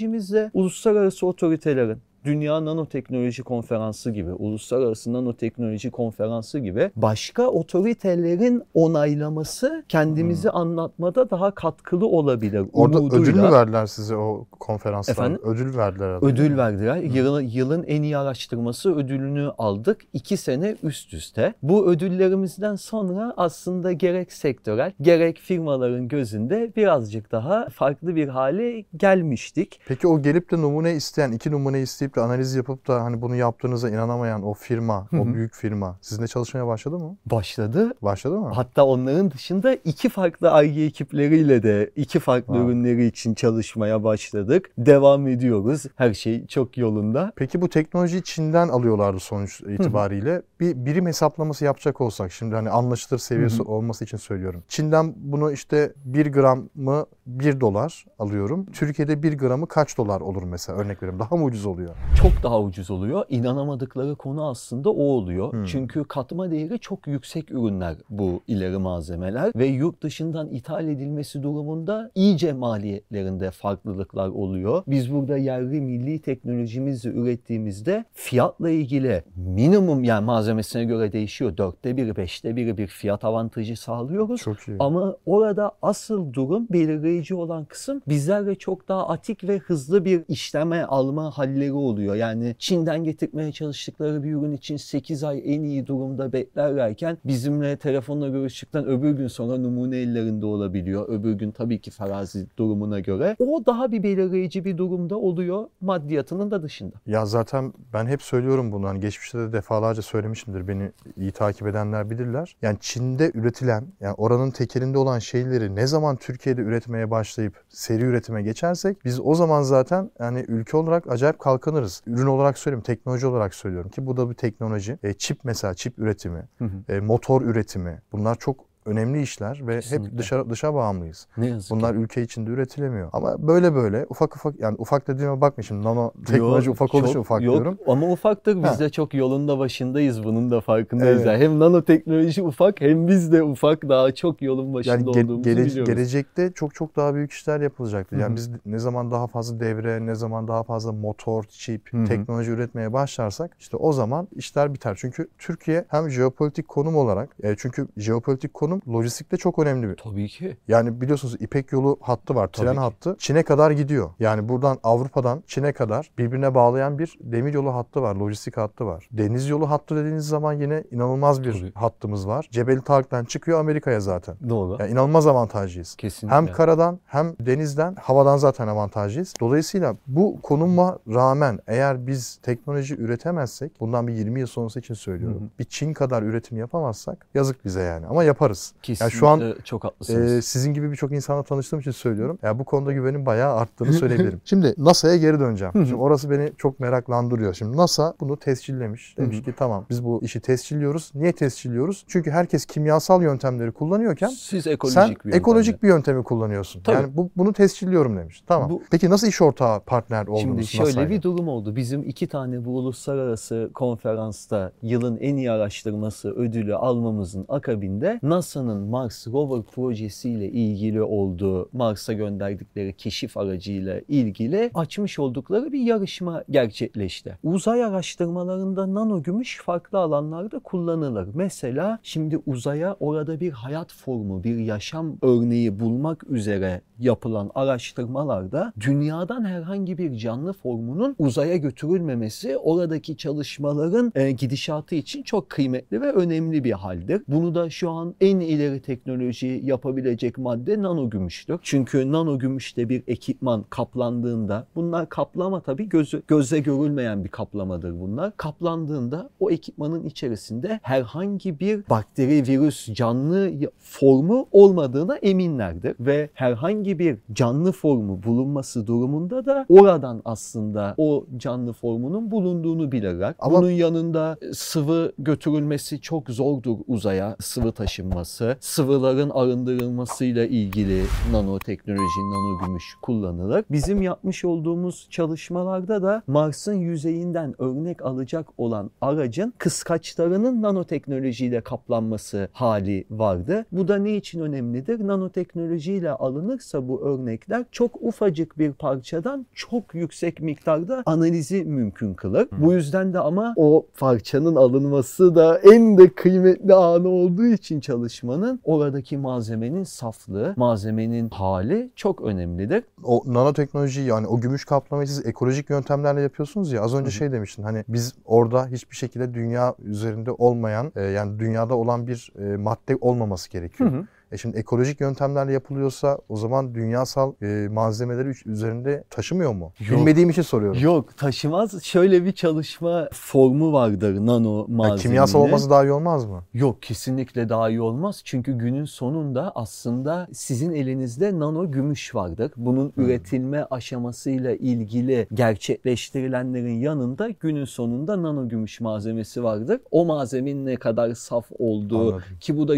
teknolojimizle 0.06 0.52
uluslararası 0.54 1.28
otoritelerin 1.28 1.98
Dünya 2.26 2.66
Nanoteknoloji 2.66 3.44
Konferansı 3.44 4.12
gibi, 4.12 4.32
Uluslararası 4.32 5.14
Nanoteknoloji 5.14 5.92
Konferansı 5.92 6.60
gibi 6.60 6.92
başka 6.96 7.48
otoritelerin 7.48 8.64
onaylaması 8.74 9.84
kendimizi 9.90 10.50
anlatmada 10.50 11.30
daha 11.30 11.52
katkılı 11.52 12.08
olabilir. 12.08 12.66
Orada 12.74 13.00
umuduyla. 13.00 13.24
ödül 13.24 13.36
mü 13.36 13.52
verdiler 13.52 13.86
size 13.86 14.16
o 14.16 14.46
konferanstan? 14.52 15.14
Efendim? 15.14 15.42
Ödül 15.44 15.78
verdiler. 15.78 16.06
herhalde. 16.08 16.26
Ödül 16.26 16.58
verdiler. 16.58 16.96
Yılın, 16.98 17.42
yılın 17.42 17.84
en 17.84 18.04
iyi 18.04 18.18
araştırması 18.18 18.96
ödülünü 18.96 19.52
aldık. 19.58 20.02
iki 20.14 20.38
sene 20.38 20.76
üst 20.84 21.14
üste. 21.14 21.54
Bu 21.64 21.88
ödüllerimizden 21.88 22.76
sonra 22.76 23.34
aslında 23.38 23.92
gerek 23.92 24.34
sektörel 24.34 24.92
gerek 25.02 25.40
firmaların 25.40 26.08
gözünde 26.08 26.74
birazcık 26.76 27.32
daha 27.32 27.70
farklı 27.70 28.16
bir 28.16 28.28
hale 28.28 28.86
gelmiştik. 28.98 29.80
Peki 29.88 30.08
o 30.08 30.22
gelip 30.22 30.52
de 30.52 30.62
numune 30.62 30.94
isteyen, 30.94 31.32
iki 31.32 31.52
numune 31.52 31.82
isteyip 31.82 32.15
de 32.16 32.22
analiz 32.22 32.56
yapıp 32.56 32.88
da 32.88 33.04
hani 33.04 33.22
bunu 33.22 33.36
yaptığınıza 33.36 33.90
inanamayan 33.90 34.44
o 34.44 34.54
firma, 34.54 35.08
Hı 35.10 35.18
o 35.22 35.26
büyük 35.34 35.54
firma 35.54 35.98
sizinle 36.02 36.28
çalışmaya 36.28 36.68
başladı 36.68 37.00
mı? 37.00 37.18
Başladı. 37.26 37.94
Başladı 38.02 38.40
mı? 38.40 38.52
Hatta 38.54 38.86
onların 38.86 39.32
dışında 39.32 39.74
iki 39.74 40.10
farklı 40.10 40.52
ARGE 40.52 40.82
ekipleriyle 40.82 41.64
de 41.64 41.92
iki 41.96 42.20
farklı 42.20 42.46
Wow. 42.54 42.72
ürünleri 42.72 43.06
için 43.06 43.34
çalışmaya 43.34 44.04
başladık. 44.04 44.70
Devam 44.78 45.28
ediyoruz. 45.28 45.84
Her 45.96 46.14
şey 46.14 46.48
çok 46.48 46.78
yolunda. 46.78 47.32
Peki 47.36 47.62
bu 47.62 47.70
teknolojiyi 47.70 48.24
Çin'den 48.24 48.68
alıyorlardı 48.70 49.20
sonuç 49.20 49.62
itibariyle. 49.62 50.42
Bir 50.60 50.86
birim 50.86 51.06
hesaplaması 51.08 51.66
yapacak 51.66 52.02
olsak 52.02 52.32
şimdi 52.32 52.56
hani 52.56 52.70
anlaşılır 52.70 53.20
seviyesi 53.20 53.60
Hı 53.60 53.64
hı. 53.64 53.68
olması 53.68 54.04
için 54.04 54.18
söylüyorum. 54.18 54.64
Çin'den 54.68 55.14
bunu 55.18 55.52
işte 55.52 55.94
1 56.06 56.32
gramı 56.32 57.06
1 57.28 57.60
dolar 57.60 58.06
alıyorum. 58.20 58.66
Türkiye'de 58.74 59.24
1 59.24 59.38
gramı 59.38 59.68
kaç 59.68 59.98
dolar 59.98 60.22
olur 60.22 60.44
mesela 60.44 60.78
örnek 60.80 60.98
veriyorum. 61.04 61.20
Daha 61.20 61.36
mı 61.36 61.44
ucuz 61.44 61.66
oluyor? 61.66 61.90
Çok 62.26 62.44
daha 62.44 62.62
ucuz 62.62 62.92
oluyor. 62.92 63.26
İnanamadıkları 63.30 64.16
konu 64.16 64.50
aslında 64.50 64.90
o 64.90 65.04
oluyor. 65.04 65.54
Hmm. 65.54 65.66
Çünkü 65.66 66.04
katma 66.04 66.52
değeri 66.52 66.80
çok 66.80 67.08
yüksek 67.08 67.52
ürünler 67.52 67.96
bu 68.10 68.44
ileri 68.48 68.78
malzemeler 68.78 69.52
ve 69.56 69.66
yurt 69.66 70.04
dışından 70.04 70.50
ithal 70.50 70.88
edilmesi 70.88 71.44
durumunda 71.44 72.12
iyice 72.16 72.54
maliyetlerinde 72.54 73.52
farklılıklar 73.52 74.28
oluyor. 74.30 74.84
Biz 74.88 75.14
burada 75.14 75.38
yerli 75.38 75.82
milli 75.82 76.20
teknolojimizle 76.22 77.10
ürettiğimizde 77.10 78.06
fiyatla 78.14 78.70
ilgili 78.70 79.24
minimum 79.36 80.04
yani 80.04 80.26
malzemesine 80.26 80.84
göre 80.84 81.12
değişiyor. 81.12 81.58
Dörtte 81.58 81.98
biri, 81.98 82.16
beşte 82.16 82.56
biri 82.56 82.78
bir 82.78 82.88
fiyat 82.88 83.24
avantajı 83.24 83.76
sağlıyoruz. 83.76 84.42
Çok 84.42 84.68
iyi. 84.68 84.78
Ama 84.80 85.16
orada 85.26 85.72
asıl 85.82 86.34
durum 86.34 86.68
belirleyici 86.70 87.36
olan 87.36 87.66
kısım 87.66 88.02
bizlerle 88.08 88.56
çok 88.56 88.88
daha 88.88 89.08
atik 89.08 89.44
ve 89.44 89.58
hızlı 89.58 90.06
bir 90.06 90.24
işleme 90.28 90.84
alma 90.84 91.38
halleri 91.38 91.74
oluyor. 91.74 91.95
Yani 92.02 92.56
Çin'den 92.60 93.04
getirmeye 93.04 93.52
çalıştıkları 93.52 94.24
bir 94.24 94.32
ürün 94.32 94.52
için 94.52 94.78
8 94.78 95.24
ay 95.24 95.42
en 95.46 95.64
iyi 95.64 95.88
durumda 95.88 96.34
beklerlerken 96.34 97.18
bizimle 97.26 97.78
telefonla 97.78 98.30
görüştükten 98.30 98.86
öbür 98.86 99.12
gün 99.12 99.28
sonra 99.28 99.58
numune 99.58 99.98
ellerinde 99.98 100.46
olabiliyor. 100.46 101.10
Öbür 101.10 101.34
gün 101.34 101.52
tabii 101.52 101.82
ki 101.82 101.92
farazi 101.92 102.48
durumuna 102.58 103.00
göre. 103.00 103.36
O 103.40 103.66
daha 103.66 103.92
bir 103.92 104.04
belirleyici 104.04 104.66
bir 104.66 104.78
durumda 104.78 105.18
oluyor 105.18 105.66
maddiyatının 105.82 106.52
da 106.52 106.64
dışında. 106.64 106.96
Ya 107.06 107.26
zaten 107.26 107.74
ben 107.94 108.06
hep 108.06 108.22
söylüyorum 108.22 108.72
bunu. 108.72 108.88
Hani 108.88 109.00
geçmişte 109.00 109.40
de 109.40 109.54
defalarca 109.54 110.02
söylemişimdir. 110.02 110.68
Beni 110.68 110.92
iyi 111.18 111.32
takip 111.32 111.68
edenler 111.68 112.10
bilirler. 112.10 112.56
Yani 112.62 112.78
Çin'de 112.82 113.32
üretilen, 113.34 113.86
yani 114.02 114.14
oranın 114.14 114.52
tekelinde 114.52 114.98
olan 114.98 115.20
şeyleri 115.20 115.76
ne 115.76 115.88
zaman 115.88 116.16
Türkiye'de 116.16 116.62
üretmeye 116.62 117.12
başlayıp 117.12 117.64
seri 117.70 118.04
üretime 118.04 118.44
geçersek 118.44 118.98
biz 119.06 119.20
o 119.20 119.36
zaman 119.36 119.62
zaten 119.62 120.12
yani 120.20 120.46
ülke 120.48 120.78
olarak 120.78 121.12
acayip 121.12 121.40
kalkınırız. 121.76 122.02
Ürün 122.08 122.28
olarak 122.28 122.58
söylüyorum, 122.58 122.84
teknoloji 122.84 123.28
olarak 123.28 123.56
söylüyorum 123.56 123.92
ki 123.92 124.06
bu 124.06 124.18
da 124.18 124.30
bir 124.30 124.36
teknoloji. 124.36 124.98
E, 125.04 125.14
çip 125.14 125.40
mesela 125.44 125.74
çip 125.74 126.00
üretimi, 126.00 126.48
e, 126.90 127.00
motor 127.00 127.42
üretimi 127.42 128.02
bunlar 128.12 128.36
çok 128.36 128.66
önemli 128.86 129.22
işler 129.22 129.68
ve 129.68 129.80
Kesinlikle. 129.80 130.12
hep 130.12 130.18
dışarı 130.18 130.50
dışa 130.50 130.74
bağımlıyız. 130.74 131.28
Ne 131.38 131.48
yazık 131.48 131.68
ki. 131.70 131.76
Bunlar 131.76 131.96
ülke 131.96 132.22
içinde 132.22 132.50
üretilemiyor. 132.52 133.10
Ama 133.14 133.48
böyle 133.48 133.76
böyle 133.76 134.06
ufak 134.10 134.36
ufak 134.36 134.60
yani 134.60 134.76
ufak 134.80 135.08
dediğime 135.08 135.42
bakma 135.42 135.64
şimdi 135.64 135.84
nano 135.88 136.12
teknoloji 136.26 136.68
Yok, 136.68 136.76
ufak 136.76 136.92
çok- 136.92 137.16
ufak 137.16 137.42
yok, 137.42 137.56
diyorum. 137.56 137.78
Ama 137.88 138.08
ufaktır. 138.12 138.56
Biz 138.56 138.64
Ha. 138.70 138.80
de 138.80 138.90
çok 138.90 139.14
yolunda 139.14 139.60
başındayız. 139.60 140.24
Bunun 140.24 140.52
da 140.52 140.62
farkındayız. 140.62 141.18
Evet. 141.18 141.28
Yani 141.28 141.44
hem 141.44 141.60
nanoteknoloji 141.60 142.44
ufak 142.44 142.82
hem 142.82 143.08
biz 143.08 143.32
de 143.32 143.44
ufak 143.44 143.90
daha 143.90 144.16
çok 144.16 144.42
yolun 144.42 144.74
başında 144.74 144.94
Yani 144.94 145.04
ge- 145.06 145.10
olduğumuzu 145.10 145.42
gele- 145.50 145.66
biliyoruz. 145.66 145.94
gelecekte 145.94 146.52
çok 146.56 146.76
çok 146.76 146.96
daha 146.96 147.16
büyük 147.16 147.32
işler 147.32 147.62
yapılacaktır. 147.62 148.18
Yani 148.18 148.32
hı. 148.32 148.36
biz 148.36 148.50
ne 148.66 148.80
zaman 148.80 149.12
daha 149.12 149.28
fazla 149.28 149.60
devre, 149.60 150.06
ne 150.06 150.16
zaman 150.16 150.48
daha 150.48 150.64
fazla 150.64 150.92
motor, 150.92 151.44
çip, 151.44 151.94
Hı 151.94 151.98
hı. 151.98 152.06
teknoloji 152.06 152.52
üretmeye 152.52 152.94
başlarsak 152.94 153.52
işte 153.60 153.78
o 153.78 153.94
zaman 153.94 154.28
işler 154.36 154.74
biter. 154.74 154.96
Çünkü 155.00 155.28
Türkiye 155.40 155.86
hem 155.88 156.10
jeopolitik 156.10 156.68
konum 156.68 156.96
olarak 156.96 157.30
e, 157.44 157.56
çünkü 157.58 157.88
jeopolitik 157.98 158.54
konum 158.54 158.75
lojistikte 158.88 159.38
çok 159.38 159.60
önemli 159.60 159.90
bir. 159.90 159.96
Tabii 159.98 160.28
ki. 160.28 160.58
Yani 160.68 161.02
biliyorsunuz 161.02 161.36
İpek 161.40 161.72
yolu 161.72 161.98
hattı 162.02 162.36
var, 162.36 162.48
Tabii 162.48 162.66
tren 162.66 162.74
ki. 162.74 162.80
hattı. 162.80 163.16
Çin'e 163.20 163.44
kadar 163.44 163.72
gidiyor. 163.72 164.10
Yani 164.20 164.50
buradan 164.50 164.78
Avrupa'dan 164.84 165.44
Çin'e 165.48 165.74
kadar 165.74 166.12
birbirine 166.18 166.56
bağlayan 166.56 167.00
bir 167.00 167.18
demir 167.22 167.54
yolu 167.54 167.74
hattı 167.74 168.02
var, 168.02 168.16
lojistik 168.16 168.58
hattı 168.58 168.86
var. 168.86 169.08
Deniz 169.12 169.50
yolu 169.50 169.70
hattı 169.70 169.96
dediğiniz 169.96 170.28
zaman 170.28 170.54
yine 170.54 170.84
inanılmaz 170.92 171.44
bir 171.44 171.54
Tabii. 171.54 171.72
hattımız 171.76 172.28
var. 172.28 172.48
Cebeli 172.52 172.82
Tarık'tan 172.82 173.26
çıkıyor 173.26 173.60
Amerika'ya 173.60 174.00
zaten. 174.00 174.36
Doğru. 174.50 174.78
Yani 174.80 174.92
inanılmaz 174.92 175.28
avantajlıyız. 175.28 175.96
Kesinlikle. 175.96 176.36
Hem 176.38 176.52
karadan 176.52 177.00
hem 177.06 177.36
denizden, 177.40 177.96
havadan 178.02 178.38
zaten 178.38 178.68
avantajlıyız. 178.68 179.34
Dolayısıyla 179.40 179.96
bu 180.08 180.42
konuma 180.42 181.00
rağmen 181.14 181.60
eğer 181.68 182.08
biz 182.08 182.40
teknoloji 182.44 182.96
üretemezsek, 182.96 183.80
bundan 183.80 184.08
bir 184.08 184.14
20 184.14 184.40
yıl 184.40 184.48
sonrası 184.48 184.80
için 184.80 184.94
söylüyorum. 184.94 185.42
Hı 185.42 185.46
hı. 185.46 185.50
Bir 185.60 185.64
Çin 185.64 185.94
kadar 185.94 186.24
üretim 186.24 186.58
yapamazsak 186.58 187.26
yazık 187.34 187.66
bize 187.66 187.82
yani. 187.82 188.06
Ama 188.08 188.24
yaparız. 188.24 188.65
Kesinlikle 188.84 189.18
şu 189.18 189.28
an, 189.28 189.56
çok 189.64 189.84
haklısınız. 189.84 190.32
Ee, 190.32 190.42
sizin 190.42 190.74
gibi 190.74 190.92
birçok 190.92 191.12
insanla 191.12 191.44
tanıştığım 191.44 191.80
için 191.80 191.92
söylüyorum. 191.92 192.40
Ya 192.44 192.60
bu 192.60 192.64
konuda 192.64 192.92
güvenim 192.94 193.26
bayağı 193.26 193.56
arttığını 193.56 193.94
söyleyebilirim. 193.94 194.42
Şimdi 194.46 194.74
NASA'ya 194.78 195.16
geri 195.18 195.40
döneceğim. 195.40 195.74
Şimdi 195.74 195.96
orası 195.96 196.30
beni 196.30 196.52
çok 196.58 196.80
meraklandırıyor. 196.80 197.54
Şimdi 197.54 197.78
NASA 197.78 198.14
bunu 198.20 198.38
tescillemiş. 198.38 199.18
Demiş 199.18 199.42
ki 199.44 199.54
tamam 199.58 199.86
biz 199.90 200.04
bu 200.06 200.20
işi 200.24 200.40
tescilliyoruz. 200.40 201.12
Niye 201.16 201.32
tescilliyoruz? 201.32 202.06
Çünkü 202.08 202.32
herkes 202.32 202.66
kimyasal 202.66 203.22
yöntemleri 203.24 203.72
kullanıyorken 203.72 204.28
Siz 204.28 204.68
ekolojik 204.68 204.94
sen 205.00 205.10
bir 205.10 205.16
yöntemle. 205.16 205.36
ekolojik 205.36 205.84
bir 205.84 205.88
yöntemi 205.88 206.24
kullanıyorsun. 206.24 206.82
Tabii. 206.84 206.96
Yani 206.96 207.18
bu, 207.18 207.30
bunu 207.38 207.54
tescilliyorum 207.54 208.18
demiş. 208.18 208.44
Tamam. 208.48 208.70
Bu- 208.70 208.82
Peki 208.92 209.10
nasıl 209.10 209.28
iş 209.28 209.42
ortağı 209.42 209.80
partner 209.80 210.28
oldunuz 210.28 210.42
Şimdi 210.42 210.66
şöyle 210.68 210.90
NASA'yla? 210.90 211.10
bir 211.10 211.22
durum 211.22 211.48
oldu. 211.48 211.76
Bizim 211.76 212.04
iki 212.04 212.28
tane 212.28 212.66
bu 212.66 212.78
uluslararası 212.78 213.70
konferansta 213.74 214.72
yılın 214.82 215.18
en 215.18 215.36
iyi 215.36 215.52
araştırması 215.52 216.30
ödülü 216.32 216.76
almamızın 216.76 217.46
akabinde 217.50 218.20
NASA'nın 218.56 218.88
Mars 218.88 219.28
Rover 219.28 219.64
projesiyle 219.64 220.50
ilgili 220.52 221.02
olduğu, 221.02 221.70
Mars'a 221.74 222.14
gönderdikleri 222.14 222.94
keşif 222.94 223.38
aracıyla 223.38 224.02
ilgili 224.08 224.72
açmış 224.74 225.20
oldukları 225.20 225.72
bir 225.72 225.80
yarışma 225.80 226.44
gerçekleşti. 226.50 227.38
Uzay 227.44 227.84
araştırmalarında 227.84 228.94
nano 228.94 229.24
gümüş 229.24 229.62
farklı 229.66 230.00
alanlarda 230.00 230.60
kullanılır. 230.60 231.30
Mesela 231.34 232.00
şimdi 232.04 232.40
uzaya 232.46 232.96
orada 233.00 233.40
bir 233.40 233.52
hayat 233.52 233.94
formu, 233.94 234.44
bir 234.44 234.58
yaşam 234.58 235.18
örneği 235.22 235.80
bulmak 235.80 236.30
üzere 236.30 236.82
yapılan 237.00 237.52
araştırmalarda 237.56 238.74
dünyadan 238.80 239.46
herhangi 239.46 239.98
bir 239.98 240.18
canlı 240.18 240.54
formunun 240.54 241.16
uzaya 241.20 241.58
götürülmemesi 241.58 242.58
oradaki 242.58 243.18
çalışmaların 243.18 244.12
e, 244.16 244.32
gidişatı 244.32 244.96
için 244.96 245.24
çok 245.24 245.50
kıymetli 245.50 246.02
ve 246.02 246.12
önemli 246.12 246.64
bir 246.64 246.72
haldir. 246.72 247.22
Bunu 247.28 247.56
da 247.56 247.70
şu 247.70 247.90
an 247.90 248.16
en 248.22 248.45
ileri 248.48 248.82
teknoloji 248.82 249.62
yapabilecek 249.64 250.38
madde 250.38 250.82
nano 250.82 251.10
gümüştür. 251.10 251.60
Çünkü 251.62 252.12
nano 252.12 252.40
gümüşte 252.40 252.90
bir 252.90 253.04
ekipman 253.08 253.66
kaplandığında 253.70 254.68
bunlar 254.76 255.10
kaplama 255.10 255.60
tabii 255.62 255.90
gözü, 255.90 256.22
gözle 256.28 256.60
görülmeyen 256.60 257.24
bir 257.24 257.30
kaplamadır 257.30 258.00
bunlar. 258.00 258.38
Kaplandığında 258.38 259.30
o 259.40 259.52
ekipmanın 259.52 260.04
içerisinde 260.04 260.80
herhangi 260.84 261.60
bir 261.60 261.90
bakteri, 261.90 262.48
virüs, 262.48 262.94
canlı 262.94 263.52
formu 263.80 264.48
olmadığına 264.52 265.16
eminlerdir 265.16 265.96
ve 266.00 266.30
herhangi 266.34 267.00
bir 267.00 267.18
canlı 267.34 267.72
formu 267.72 268.24
bulunması 268.24 268.88
durumunda 268.88 269.46
da 269.46 269.66
oradan 269.70 270.22
aslında 270.26 270.96
o 270.98 271.26
canlı 271.38 271.74
formunun 271.74 272.32
bulunduğunu 272.32 272.92
bilirler. 272.92 273.34
Ama- 273.40 273.58
Bunun 273.62 273.70
yanında 273.72 274.38
sıvı 274.54 275.12
götürülmesi 275.18 276.02
çok 276.02 276.30
zordur 276.30 276.78
uzaya, 276.88 277.36
sıvı 277.42 277.72
taşınması. 277.72 278.35
Sıvıların 278.60 279.30
arındırılmasıyla 279.30 280.46
ilgili 280.46 281.04
nanoteknoloji, 281.32 282.20
nano 282.32 282.66
gümüş 282.66 282.96
kullanılır. 283.02 283.66
Bizim 283.72 284.02
yapmış 284.02 284.46
olduğumuz 284.46 285.08
çalışmalarda 285.10 286.04
da 286.04 286.24
Mars'ın 286.28 286.74
yüzeyinden 286.74 287.62
örnek 287.62 288.02
alacak 288.06 288.48
olan 288.58 288.92
aracın 289.02 289.54
kıskaçlarının 289.58 290.62
nanoteknolojiyle 290.62 291.62
kaplanması 291.62 292.50
hali 292.52 293.06
vardı. 293.12 293.66
Bu 293.72 293.88
da 293.88 293.98
ne 293.98 294.16
için 294.16 294.40
önemlidir? 294.40 295.08
Nanoteknolojiyle 295.08 296.12
alınırsa 296.12 296.88
bu 296.88 297.02
örnekler 297.02 297.66
çok 297.72 298.02
ufacık 298.02 298.60
bir 298.60 298.72
parçadan 298.74 299.46
çok 299.54 299.96
yüksek 299.96 300.42
miktarda 300.42 301.04
analizi 301.06 301.66
mümkün 301.66 302.14
kılır. 302.14 302.48
Bu 302.58 302.74
yüzden 302.74 303.14
de 303.14 303.20
ama 303.20 303.54
o 303.58 303.86
parçanın 304.00 304.56
alınması 304.56 305.36
da 305.36 305.58
en 305.58 305.98
de 305.98 306.10
kıymetli 306.10 306.74
anı 306.74 307.08
olduğu 307.08 307.46
için 307.46 307.80
çalışmanın 308.16 308.60
oradaki 308.64 309.18
malzemenin 309.18 309.84
saflığı, 309.84 310.54
malzemenin 310.58 311.30
hali 311.30 311.92
çok 311.96 312.22
önemlidir. 312.22 312.84
O 313.04 313.24
nanoteknoloji 313.28 314.02
yani 314.02 314.28
o 314.28 314.40
gümüş 314.42 314.66
kaplamayı 314.66 315.08
siz 315.08 315.26
ekolojik 315.26 315.70
yöntemlerle 315.70 316.22
yapıyorsunuz 316.22 316.72
ya 316.72 316.82
az 316.82 316.96
önce 316.96 317.12
şey 317.12 317.32
demiştin 317.32 317.64
hani 317.64 317.84
biz 317.88 318.14
orada 318.26 318.68
hiçbir 318.68 318.96
şekilde 318.96 319.34
dünya 319.34 319.76
üzerinde 319.84 320.32
olmayan 320.32 320.92
e, 320.96 321.02
yani 321.02 321.40
dünyada 321.40 321.76
olan 321.76 322.08
bir 322.08 322.32
e, 322.40 322.58
madde 322.58 322.98
olmaması 323.02 323.50
gerekiyor. 323.52 323.92
Hı 323.92 323.98
hı. 323.98 324.06
E 324.36 324.38
şimdi 324.38 324.58
ekolojik 324.58 325.02
yöntemlerle 325.02 325.54
yapılıyorsa 325.54 326.20
o 326.30 326.38
zaman 326.38 326.76
dünyasal 326.76 327.34
e, 327.42 327.68
malzemeleri 327.72 328.34
üzerinde 328.46 329.04
taşımıyor 329.10 329.54
mu? 329.54 329.72
Yok. 329.90 330.00
Bilmediğim 330.00 330.30
için 330.30 330.42
soruyorum. 330.42 330.82
Yok 330.82 331.18
taşımaz. 331.18 331.84
Şöyle 331.84 332.26
bir 332.26 332.32
çalışma 332.32 333.10
formu 333.14 333.74
vardır 333.74 334.16
nano 334.16 334.58
Ya 334.58 334.66
malzemenin. 334.70 335.02
kimyasal 335.02 335.40
olması 335.42 335.70
daha 335.70 335.84
iyi 335.86 335.92
olmaz 335.92 336.26
mı? 336.26 336.44
Yok 336.54 336.82
kesinlikle 336.82 337.50
daha 337.50 337.70
iyi 337.70 337.82
olmaz. 337.82 338.22
Çünkü 338.26 338.58
günün 338.58 338.86
sonunda 338.86 339.52
aslında 339.56 340.28
sizin 340.34 340.72
elinizde 340.72 341.40
nano 341.40 341.72
gümüş 341.72 342.16
vardır. 342.16 342.52
Bunun 342.58 342.94
üretilme 342.98 343.64
aşamasıyla 343.72 344.56
ilgili 344.56 345.28
gerçekleştirilenlerin 345.34 346.80
yanında 346.80 347.30
günün 347.30 347.66
sonunda 347.66 348.24
nano 348.24 348.50
gümüş 348.50 348.82
malzemesi 348.82 349.44
vardır. 349.44 349.82
O 349.92 350.06
malzemenin 350.06 350.66
ne 350.66 350.76
kadar 350.76 351.14
saf 351.14 351.46
olduğu 351.60 352.00
Anladım. 352.02 352.24
ki 352.40 352.58
bu 352.58 352.68
da 352.68 352.76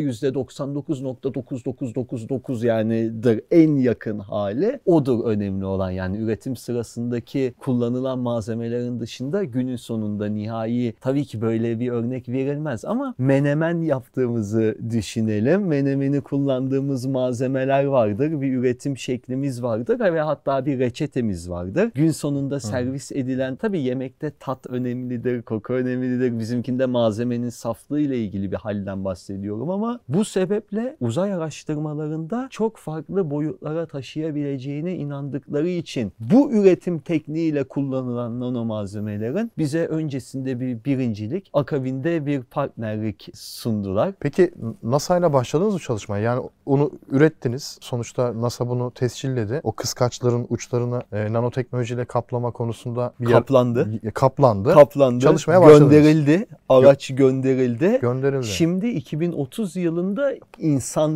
%99.9999 1.52 2.66
yanidir 2.66 3.42
en 3.52 3.76
yakın 3.76 4.20
hali 4.20 4.80
odur 4.86 5.26
önemli 5.26 5.66
olan. 5.66 5.92
Yani 5.92 6.18
üretim 6.18 6.56
sırasındaki 6.56 7.54
kullanılan 7.60 8.20
malzemelerin 8.20 9.00
dışında 9.00 9.44
günün 9.44 9.76
sonunda 9.76 10.26
nihai 10.26 10.94
tabii 11.02 11.26
ki 11.26 11.42
böyle 11.42 11.80
bir 11.80 11.90
örnek 11.90 12.30
verilmez 12.30 12.86
ama 12.86 13.16
menemen 13.18 13.82
yaptığımızı 13.82 14.78
düşünelim. 14.90 15.68
Menemeni 15.68 16.22
kullandığımız 16.22 17.06
malzemeler 17.06 17.84
vardır. 17.84 18.42
Bir 18.42 18.54
üretim 18.54 18.98
şeklimiz 18.98 19.64
vardır 19.64 20.00
ve 20.00 20.22
hatta 20.22 20.66
bir 20.66 20.80
reçetemiz 20.80 21.50
vardır. 21.50 21.92
Gün 21.96 22.12
sonunda 22.12 22.60
servis 22.60 23.12
edilen 23.12 23.56
tabii 23.56 23.82
yemekte 23.82 24.32
tat 24.40 24.68
önemlidir, 24.68 25.42
koku 25.42 25.74
önemlidir. 25.74 26.40
Bizimkinde 26.40 26.86
malzemenin 26.86 27.50
saflığı 27.50 28.00
ile 28.00 28.18
ilgili 28.18 28.52
bir 28.52 28.58
halden 28.58 29.06
bahsediyorum 29.06 29.70
ama 29.70 30.00
bu 30.10 30.26
sebeple 30.26 30.98
uzay 31.00 31.27
araştırmalarında 31.34 32.48
çok 32.52 32.78
farklı 32.78 33.32
boyutlara 33.32 33.86
taşıyabileceğine 33.86 34.96
inandıkları 34.96 35.70
için 35.70 36.12
bu 36.20 36.52
üretim 36.52 37.00
tekniğiyle 37.00 37.64
kullanılan 37.64 38.40
nano 38.40 38.66
malzemelerin 38.66 39.52
bize 39.58 39.86
öncesinde 39.88 40.60
bir 40.60 40.84
birincilik, 40.86 41.50
akabinde 41.54 42.26
bir 42.26 42.44
partnerlik 42.44 43.30
sundular. 43.34 44.14
Peki 44.20 44.54
NASA 44.84 45.18
ile 45.18 45.34
başladınız 45.34 45.74
mı 45.74 45.80
çalışmaya? 45.80 46.24
Yani 46.24 46.42
onu 46.66 46.92
ürettiniz. 47.12 47.78
Sonuçta 47.82 48.42
NASA 48.42 48.70
bunu 48.70 48.92
tescilledi. 48.92 49.62
O 49.64 49.72
kıskaçların 49.72 50.46
uçlarını 50.50 51.02
e, 51.12 51.34
nanoteknolojiyle 51.34 52.06
kaplama 52.06 52.52
konusunda 52.52 53.14
bir 53.20 53.26
yer- 53.28 53.34
Kaplandı. 53.34 53.90
y- 54.04 54.12
kaplandı. 54.12 54.74
Kaplandı. 54.74 55.24
Çalışmaya 55.24 55.62
başladınız. 55.62 55.92
Gönderildi. 55.92 56.46
Araç 56.70 57.08
gönderildi. 57.16 57.98
gönderildi. 58.02 58.46
Şimdi 58.46 58.88
2030 58.88 59.76
yılında 59.76 60.34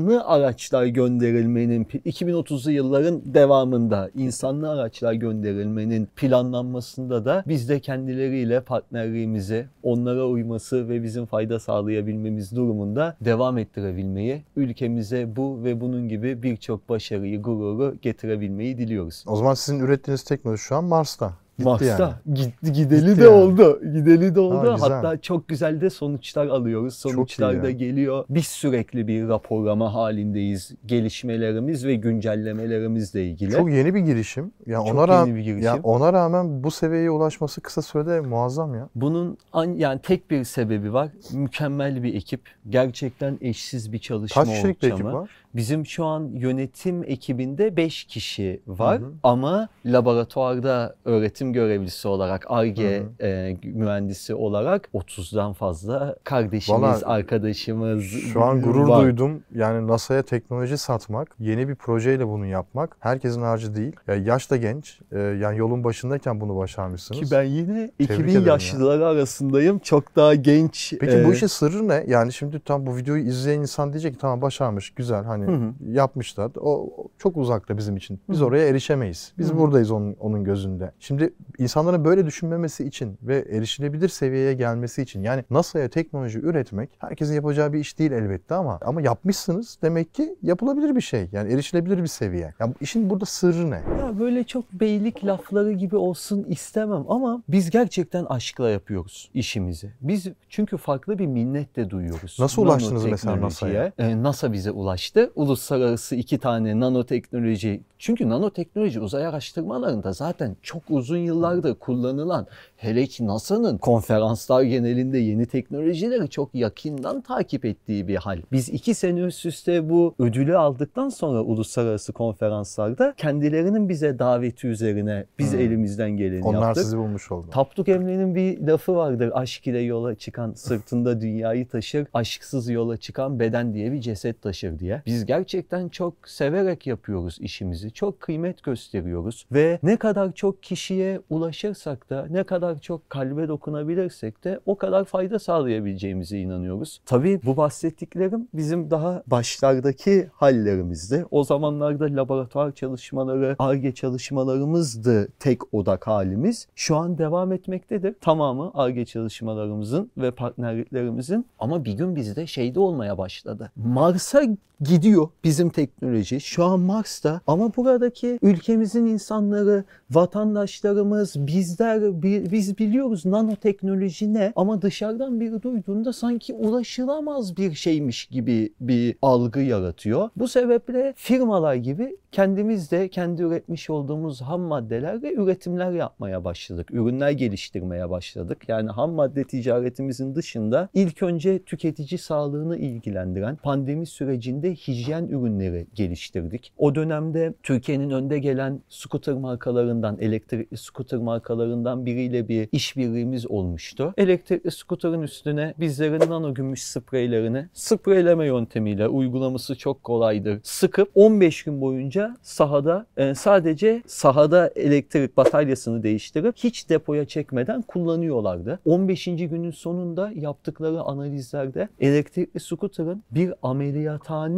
insanlı 0.02 0.26
araçlar 0.26 0.86
gönderilmenin 0.86 1.86
2030'lu 1.86 2.72
yılların 2.72 3.22
devamında 3.26 4.10
insanlı 4.16 4.70
araçlar 4.70 5.14
gönderilmenin 5.14 6.08
planlanmasında 6.16 7.26
da 7.26 7.44
biz 7.48 7.70
de 7.70 7.80
kendileriyle 7.80 8.62
partnerliğimizi 8.62 9.68
onlara 9.84 10.28
uyması 10.28 10.90
ve 10.90 11.04
bizim 11.04 11.26
fayda 11.26 11.60
sağlayabilmemiz 11.60 12.56
durumunda 12.56 13.16
devam 13.22 13.58
ettirebilmeyi, 13.58 14.44
ülkemize 14.56 15.36
bu 15.36 15.64
ve 15.64 15.82
bunun 15.82 16.10
gibi 16.10 16.44
birçok 16.44 16.90
başarıyı, 16.90 17.42
gururu 17.42 17.96
getirebilmeyi 18.02 18.78
diliyoruz. 18.78 19.24
O 19.28 19.36
zaman 19.36 19.54
sizin 19.54 19.80
ürettiğiniz 19.80 20.24
teknoloji 20.24 20.62
şu 20.62 20.76
an 20.76 20.84
Mars'ta. 20.84 21.34
Mars'ta 21.64 22.20
yani. 22.28 22.38
gitti, 22.38 22.72
gideli 22.72 23.06
Gitti 23.06 23.18
de 23.22 23.24
yani. 23.24 23.34
oldu. 23.34 23.82
Gideli 23.94 24.36
de 24.36 24.40
oldu. 24.40 24.74
güzel. 24.76 24.90
Hatta 24.90 25.22
çok 25.22 25.48
güzel 25.48 25.82
de 25.82 25.90
sonuçlar 25.90 26.48
alıyoruz. 26.48 26.94
Sonuçlar 26.96 27.64
da 27.64 27.72
geliyor. 27.72 28.26
Biz 28.30 28.48
sürekli 28.48 29.08
bir 29.08 29.28
raporlama 29.28 29.94
halindeyiz. 29.94 30.72
Gelişmelerimiz 30.86 31.86
ve 31.86 31.96
güncellemelerimizle 31.96 33.26
ilgili. 33.26 33.52
Çok 33.52 33.72
yeni 33.72 33.94
bir 33.96 34.00
girişim. 34.00 34.52
Yani 34.66 34.88
Çok 34.88 34.96
ona 34.96 35.08
rağmen 35.08 35.36
bir 35.36 35.42
girişim. 35.42 35.64
yani 35.66 35.80
ona 35.84 36.14
rağmen 36.14 36.64
bu 36.64 36.72
seviyeye 36.72 37.12
ulaşması 37.12 37.62
kısa 37.62 37.82
sürede 37.82 38.20
muazzam 38.22 38.76
ya. 38.76 38.90
Bunun 38.96 39.38
an, 39.54 39.66
yani 39.74 40.00
tek 40.02 40.32
bir 40.32 40.44
sebebi 40.44 40.94
var. 40.94 41.10
Mükemmel 41.34 42.04
bir 42.04 42.14
ekip. 42.14 42.42
Gerçekten 42.70 43.38
eşsiz 43.42 43.94
bir 43.94 44.00
çalışma 44.00 44.44
Kaç 44.44 44.54
kişilik 44.54 44.82
bir 44.82 44.92
ekip 44.92 45.06
var? 45.06 45.30
Bizim 45.56 45.86
şu 45.86 46.06
an 46.06 46.30
yönetim 46.34 47.04
ekibinde 47.04 47.78
5 47.78 48.04
kişi 48.04 48.62
var 48.68 49.00
Hı 49.00 49.06
hı. 49.06 49.12
ama 49.24 49.68
laboratuvarda 49.86 50.96
öğretim 51.06 51.54
görevlisi 51.54 52.08
olarak, 52.08 52.46
ARGE 52.50 53.04
e, 53.22 53.58
mühendisi 53.64 54.36
olarak 54.36 54.90
30'dan 54.94 55.54
fazla 55.54 56.16
kardeşimiz, 56.24 56.82
Vallahi 56.82 57.06
arkadaşımız 57.06 58.04
Şu 58.04 58.44
an 58.44 58.62
gurur 58.62 58.88
var. 58.88 59.04
duydum. 59.04 59.44
Yani 59.56 59.88
NASA'ya 59.88 60.22
teknoloji 60.22 60.78
satmak, 60.78 61.36
yeni 61.40 61.68
bir 61.68 61.76
projeyle 61.76 62.28
bunu 62.28 62.46
yapmak 62.46 62.98
herkesin 63.00 63.42
harcı 63.42 63.76
değil. 63.76 63.96
Ya 64.08 64.16
yaş 64.16 64.52
da 64.52 64.58
genç. 64.58 65.00
Ee, 65.12 65.20
yani 65.20 65.58
yolun 65.58 65.84
başındayken 65.84 66.42
bunu 66.42 66.58
başarmışsınız. 66.58 67.22
Ki 67.22 67.28
ben 67.32 67.44
yine 67.44 67.92
Tebrik 67.98 68.12
2000 68.12 68.24
ederim 68.24 68.46
ya. 68.46 68.54
yaşlıları 68.54 69.08
arasındayım. 69.08 69.80
Çok 69.80 70.16
daha 70.16 70.36
genç. 70.36 70.94
Peki 71.00 71.18
e, 71.18 71.26
bu 71.26 71.34
işin 71.34 71.48
sırrı 71.48 71.88
ne? 71.88 72.04
Yani 72.08 72.34
şimdi 72.34 72.60
tam 72.60 72.86
bu 72.86 72.98
videoyu 72.98 73.24
izleyen 73.24 73.60
insan 73.60 73.94
diyecek 73.94 74.14
ki 74.14 74.20
tamam 74.20 74.42
başarmış, 74.42 74.90
güzel. 74.90 75.24
Hani 75.24 75.41
Hani 75.46 75.58
Hı 75.58 75.66
hı. 75.66 75.74
yapmışlar. 75.92 76.52
O 76.62 76.90
çok 77.18 77.38
uzakta 77.38 77.78
bizim 77.78 77.98
için. 77.98 78.20
Biz 78.30 78.38
Hı 78.40 78.42
hı. 78.42 78.48
oraya 78.48 78.68
erişemeyiz. 78.68 79.34
Biz 79.38 79.50
Hı 79.50 79.54
hı. 79.54 79.58
buradayız 79.58 79.92
onun, 79.92 80.16
onun 80.20 80.44
gözünde. 80.44 80.92
Şimdi 81.00 81.34
insanların 81.58 82.06
böyle 82.06 82.26
düşünmemesi 82.26 82.86
için 82.86 83.18
ve 83.24 83.46
erişilebilir 83.52 84.10
seviyeye 84.10 84.54
gelmesi 84.54 85.02
için 85.02 85.24
yani 85.24 85.44
NASA'ya 85.50 85.90
teknoloji 85.90 86.40
üretmek 86.40 86.90
herkesin 87.00 87.34
yapacağı 87.34 87.74
bir 87.74 87.80
iş 87.80 88.00
değil 88.00 88.12
elbette 88.12 88.56
ama 88.56 88.80
ama 88.82 89.02
yapmışsınız 89.02 89.78
demek 89.82 90.14
ki 90.14 90.36
yapılabilir 90.44 90.96
bir 90.96 91.02
şey. 91.02 91.30
Yani 91.32 91.54
erişilebilir 91.54 91.98
bir 91.98 92.08
seviye. 92.08 92.54
Ya 92.60 92.68
bu 92.68 92.74
işin 92.82 93.10
burada 93.10 93.26
sırrı 93.26 93.72
ne? 93.72 93.82
Ya 94.00 94.20
böyle 94.20 94.44
çok 94.44 94.74
beylik 94.74 95.26
lafları 95.26 95.72
gibi 95.72 95.96
olsun 95.96 96.46
istemem 96.50 97.06
ama 97.10 97.44
biz 97.50 97.70
gerçekten 97.70 98.26
aşkla 98.26 98.70
yapıyoruz 98.70 99.30
işimizi. 99.34 99.92
Biz 100.02 100.28
çünkü 100.50 100.78
farklı 100.78 101.20
bir 101.20 101.26
minnet 101.28 101.76
de 101.76 101.90
duyuyoruz. 101.90 102.38
Nasıl 102.40 102.62
ulaştınız 102.62 103.06
mesela 103.06 103.36
Nanoteknolojiye. 103.36 103.92
Ee, 103.98 104.24
NASA 104.24 104.54
bize 104.54 104.72
ulaştı. 104.72 105.31
Uluslararası 105.36 106.16
iki 106.16 106.38
tane 106.38 106.80
nanoteknoloji. 106.80 107.82
Çünkü 108.00 108.30
nanoteknoloji 108.30 109.00
uzay 109.00 109.26
araştırmalarında 109.26 110.14
zaten 110.14 110.56
çok 110.62 110.84
uzun 110.90 111.18
yıllardır 111.18 111.76
kullanılan 111.76 112.48
hele 112.78 113.06
ki 113.08 113.28
NASA'nın 113.28 113.78
konferanslar 113.78 114.62
genelinde 114.64 115.18
yeni 115.18 115.46
teknolojileri 115.46 116.30
çok 116.30 116.56
yakından 116.56 117.22
takip 117.22 117.66
ettiği 117.66 118.08
bir 118.08 118.16
hal. 118.16 118.42
Biz 118.52 118.70
iki 118.70 118.94
sene 118.94 119.20
üst 119.20 119.46
üste 119.46 119.90
bu 119.90 120.16
ödülü 120.20 120.58
aldıktan 120.58 121.10
sonra 121.10 121.42
uluslararası 121.42 122.14
konferanslarda 122.14 123.14
kendilerinin 123.18 123.90
bize 123.90 124.20
daveti 124.20 124.68
üzerine 124.68 125.26
biz 125.40 125.54
Hmm. 125.54 125.60
elimizden 125.60 126.12
geleni 126.12 126.44
Onlar 126.44 126.62
yaptık. 126.62 126.84
sizi 126.84 126.98
bulmuş 126.98 127.32
oldu. 127.32 127.48
Tapduk 127.52 127.90
Emre'nin 127.90 128.36
bir 128.36 128.60
lafı 128.68 128.96
vardır. 128.96 129.32
Aşk 129.34 129.68
ile 129.68 129.80
yola 129.80 130.16
çıkan 130.16 130.54
sırtında 130.54 131.22
dünyayı 131.22 131.68
taşır, 131.68 132.08
aşksız 132.14 132.70
yola 132.70 132.98
çıkan 132.98 133.40
beden 133.40 133.74
diye 133.74 133.92
bir 133.92 134.02
ceset 134.02 134.42
taşır 134.42 134.80
diye. 134.80 135.02
Biz 135.06 135.21
gerçekten 135.26 135.90
çok 135.90 136.14
severek 136.26 136.88
yapıyoruz 136.88 137.38
işimizi. 137.42 137.92
Çok 137.92 138.20
kıymet 138.20 138.64
gösteriyoruz 138.64 139.46
ve 139.52 139.80
ne 139.84 139.98
kadar 139.98 140.32
çok 140.32 140.64
kişiye 140.64 141.22
ulaşırsak 141.30 142.10
da 142.10 142.28
ne 142.30 142.44
kadar 142.44 142.80
çok 142.80 143.10
kalbe 143.10 143.48
dokunabilirsek 143.48 144.44
de 144.44 144.60
o 144.66 144.78
kadar 144.78 145.06
fayda 145.06 145.40
sağlayabileceğimize 145.40 146.40
inanıyoruz. 146.40 147.02
Tabii 147.06 147.40
bu 147.46 147.58
bahsettiklerim 147.58 148.48
bizim 148.54 148.92
daha 148.92 149.24
başlardaki 149.28 150.30
hallerimizdi. 150.34 151.26
O 151.32 151.44
zamanlarda 151.44 152.06
laboratuvar 152.06 152.72
çalışmaları, 152.72 153.56
ARGE 153.60 153.92
çalışmalarımızdı 153.92 155.28
tek 155.40 155.74
odak 155.74 156.08
halimiz. 156.08 156.68
Şu 156.76 156.96
an 156.96 157.18
devam 157.18 157.52
etmektedir. 157.52 158.16
Tamamı 158.22 158.72
ARGE 158.74 159.06
çalışmalarımızın 159.06 160.12
ve 160.18 160.32
partnerliklerimizin 160.32 161.46
ama 161.60 161.86
bir 161.86 161.94
gün 161.94 162.16
bizde 162.16 162.48
şeyde 162.48 162.80
olmaya 162.80 163.18
başladı. 163.18 163.72
Mars'a 163.76 164.42
gidiyor 164.82 165.28
bizim 165.44 165.70
teknoloji. 165.70 166.42
Şu 166.42 166.64
an 166.64 166.80
Mars'ta 166.80 167.42
ama 167.48 167.72
buradaki 167.78 168.40
ülkemizin 168.42 169.06
insanları, 169.06 169.84
vatandaşlarımız, 170.12 171.48
bizler 171.48 172.24
bi- 172.24 172.52
biz 172.52 172.78
biliyoruz 172.78 173.26
nanoteknoloji 173.26 174.34
ne 174.34 174.54
ama 174.56 174.82
dışarıdan 174.82 175.40
biri 175.40 175.62
duyduğunda 175.62 176.14
sanki 176.14 176.54
ulaşılamaz 176.54 177.58
bir 177.58 177.74
şeymiş 177.74 178.26
gibi 178.26 178.74
bir 178.82 179.16
algı 179.22 179.60
yaratıyor. 179.60 180.30
Bu 180.38 180.48
sebeple 180.48 181.14
firmalar 181.16 181.76
gibi 181.76 182.18
kendimiz 182.32 182.92
de 182.92 183.08
kendi 183.10 183.42
üretmiş 183.42 183.90
olduğumuz 183.90 184.42
ham 184.42 184.62
maddelerle 184.62 185.34
üretimler 185.34 185.92
yapmaya 185.92 186.44
başladık. 186.44 186.88
Ürünler 186.92 187.32
geliştirmeye 187.32 188.10
başladık. 188.10 188.58
Yani 188.68 188.90
ham 188.90 189.12
madde 189.12 189.44
ticaretimizin 189.44 190.36
dışında 190.36 190.90
ilk 190.94 191.24
önce 191.24 191.64
tüketici 191.64 192.18
sağlığını 192.18 192.78
ilgilendiren 192.78 193.56
pandemi 193.56 194.06
sürecinde 194.06 194.71
hijyen 194.76 195.28
ürünleri 195.28 195.88
geliştirdik. 195.96 196.74
O 196.78 196.96
dönemde 196.96 197.54
Türkiye'nin 197.64 198.10
önde 198.10 198.40
gelen 198.40 198.80
scooter 198.90 199.36
markalarından, 199.36 200.18
elektrikli 200.20 200.78
scooter 200.78 201.20
markalarından 201.20 202.06
biriyle 202.06 202.48
bir 202.48 202.70
işbirliğimiz 202.72 203.52
olmuştu. 203.52 204.14
Elektrikli 204.18 204.72
scooter'ın 204.72 205.22
üstüne 205.22 205.74
bizlerin 205.80 206.30
nano 206.30 206.54
gümüş 206.54 206.84
spreylerini 206.84 207.68
spreyleme 207.74 208.46
yöntemiyle 208.46 209.08
uygulaması 209.08 209.76
çok 209.76 210.04
kolaydır. 210.04 210.60
Sıkıp 210.64 211.12
15 211.16 211.64
gün 211.64 211.82
boyunca 211.82 212.38
sahada 212.42 213.06
e, 213.18 213.36
sadece 213.36 214.04
sahada 214.08 214.72
elektrik 214.76 215.38
bataryasını 215.38 216.04
değiştirip 216.04 216.56
hiç 216.58 216.90
depoya 216.90 217.26
çekmeden 217.26 217.82
kullanıyorlardı. 217.82 218.80
15. 218.86 219.26
günün 219.26 219.72
sonunda 219.72 220.32
yaptıkları 220.36 221.02
analizlerde 221.02 221.90
elektrikli 222.00 222.60
scooter'ın 222.60 223.24
bir 223.32 223.54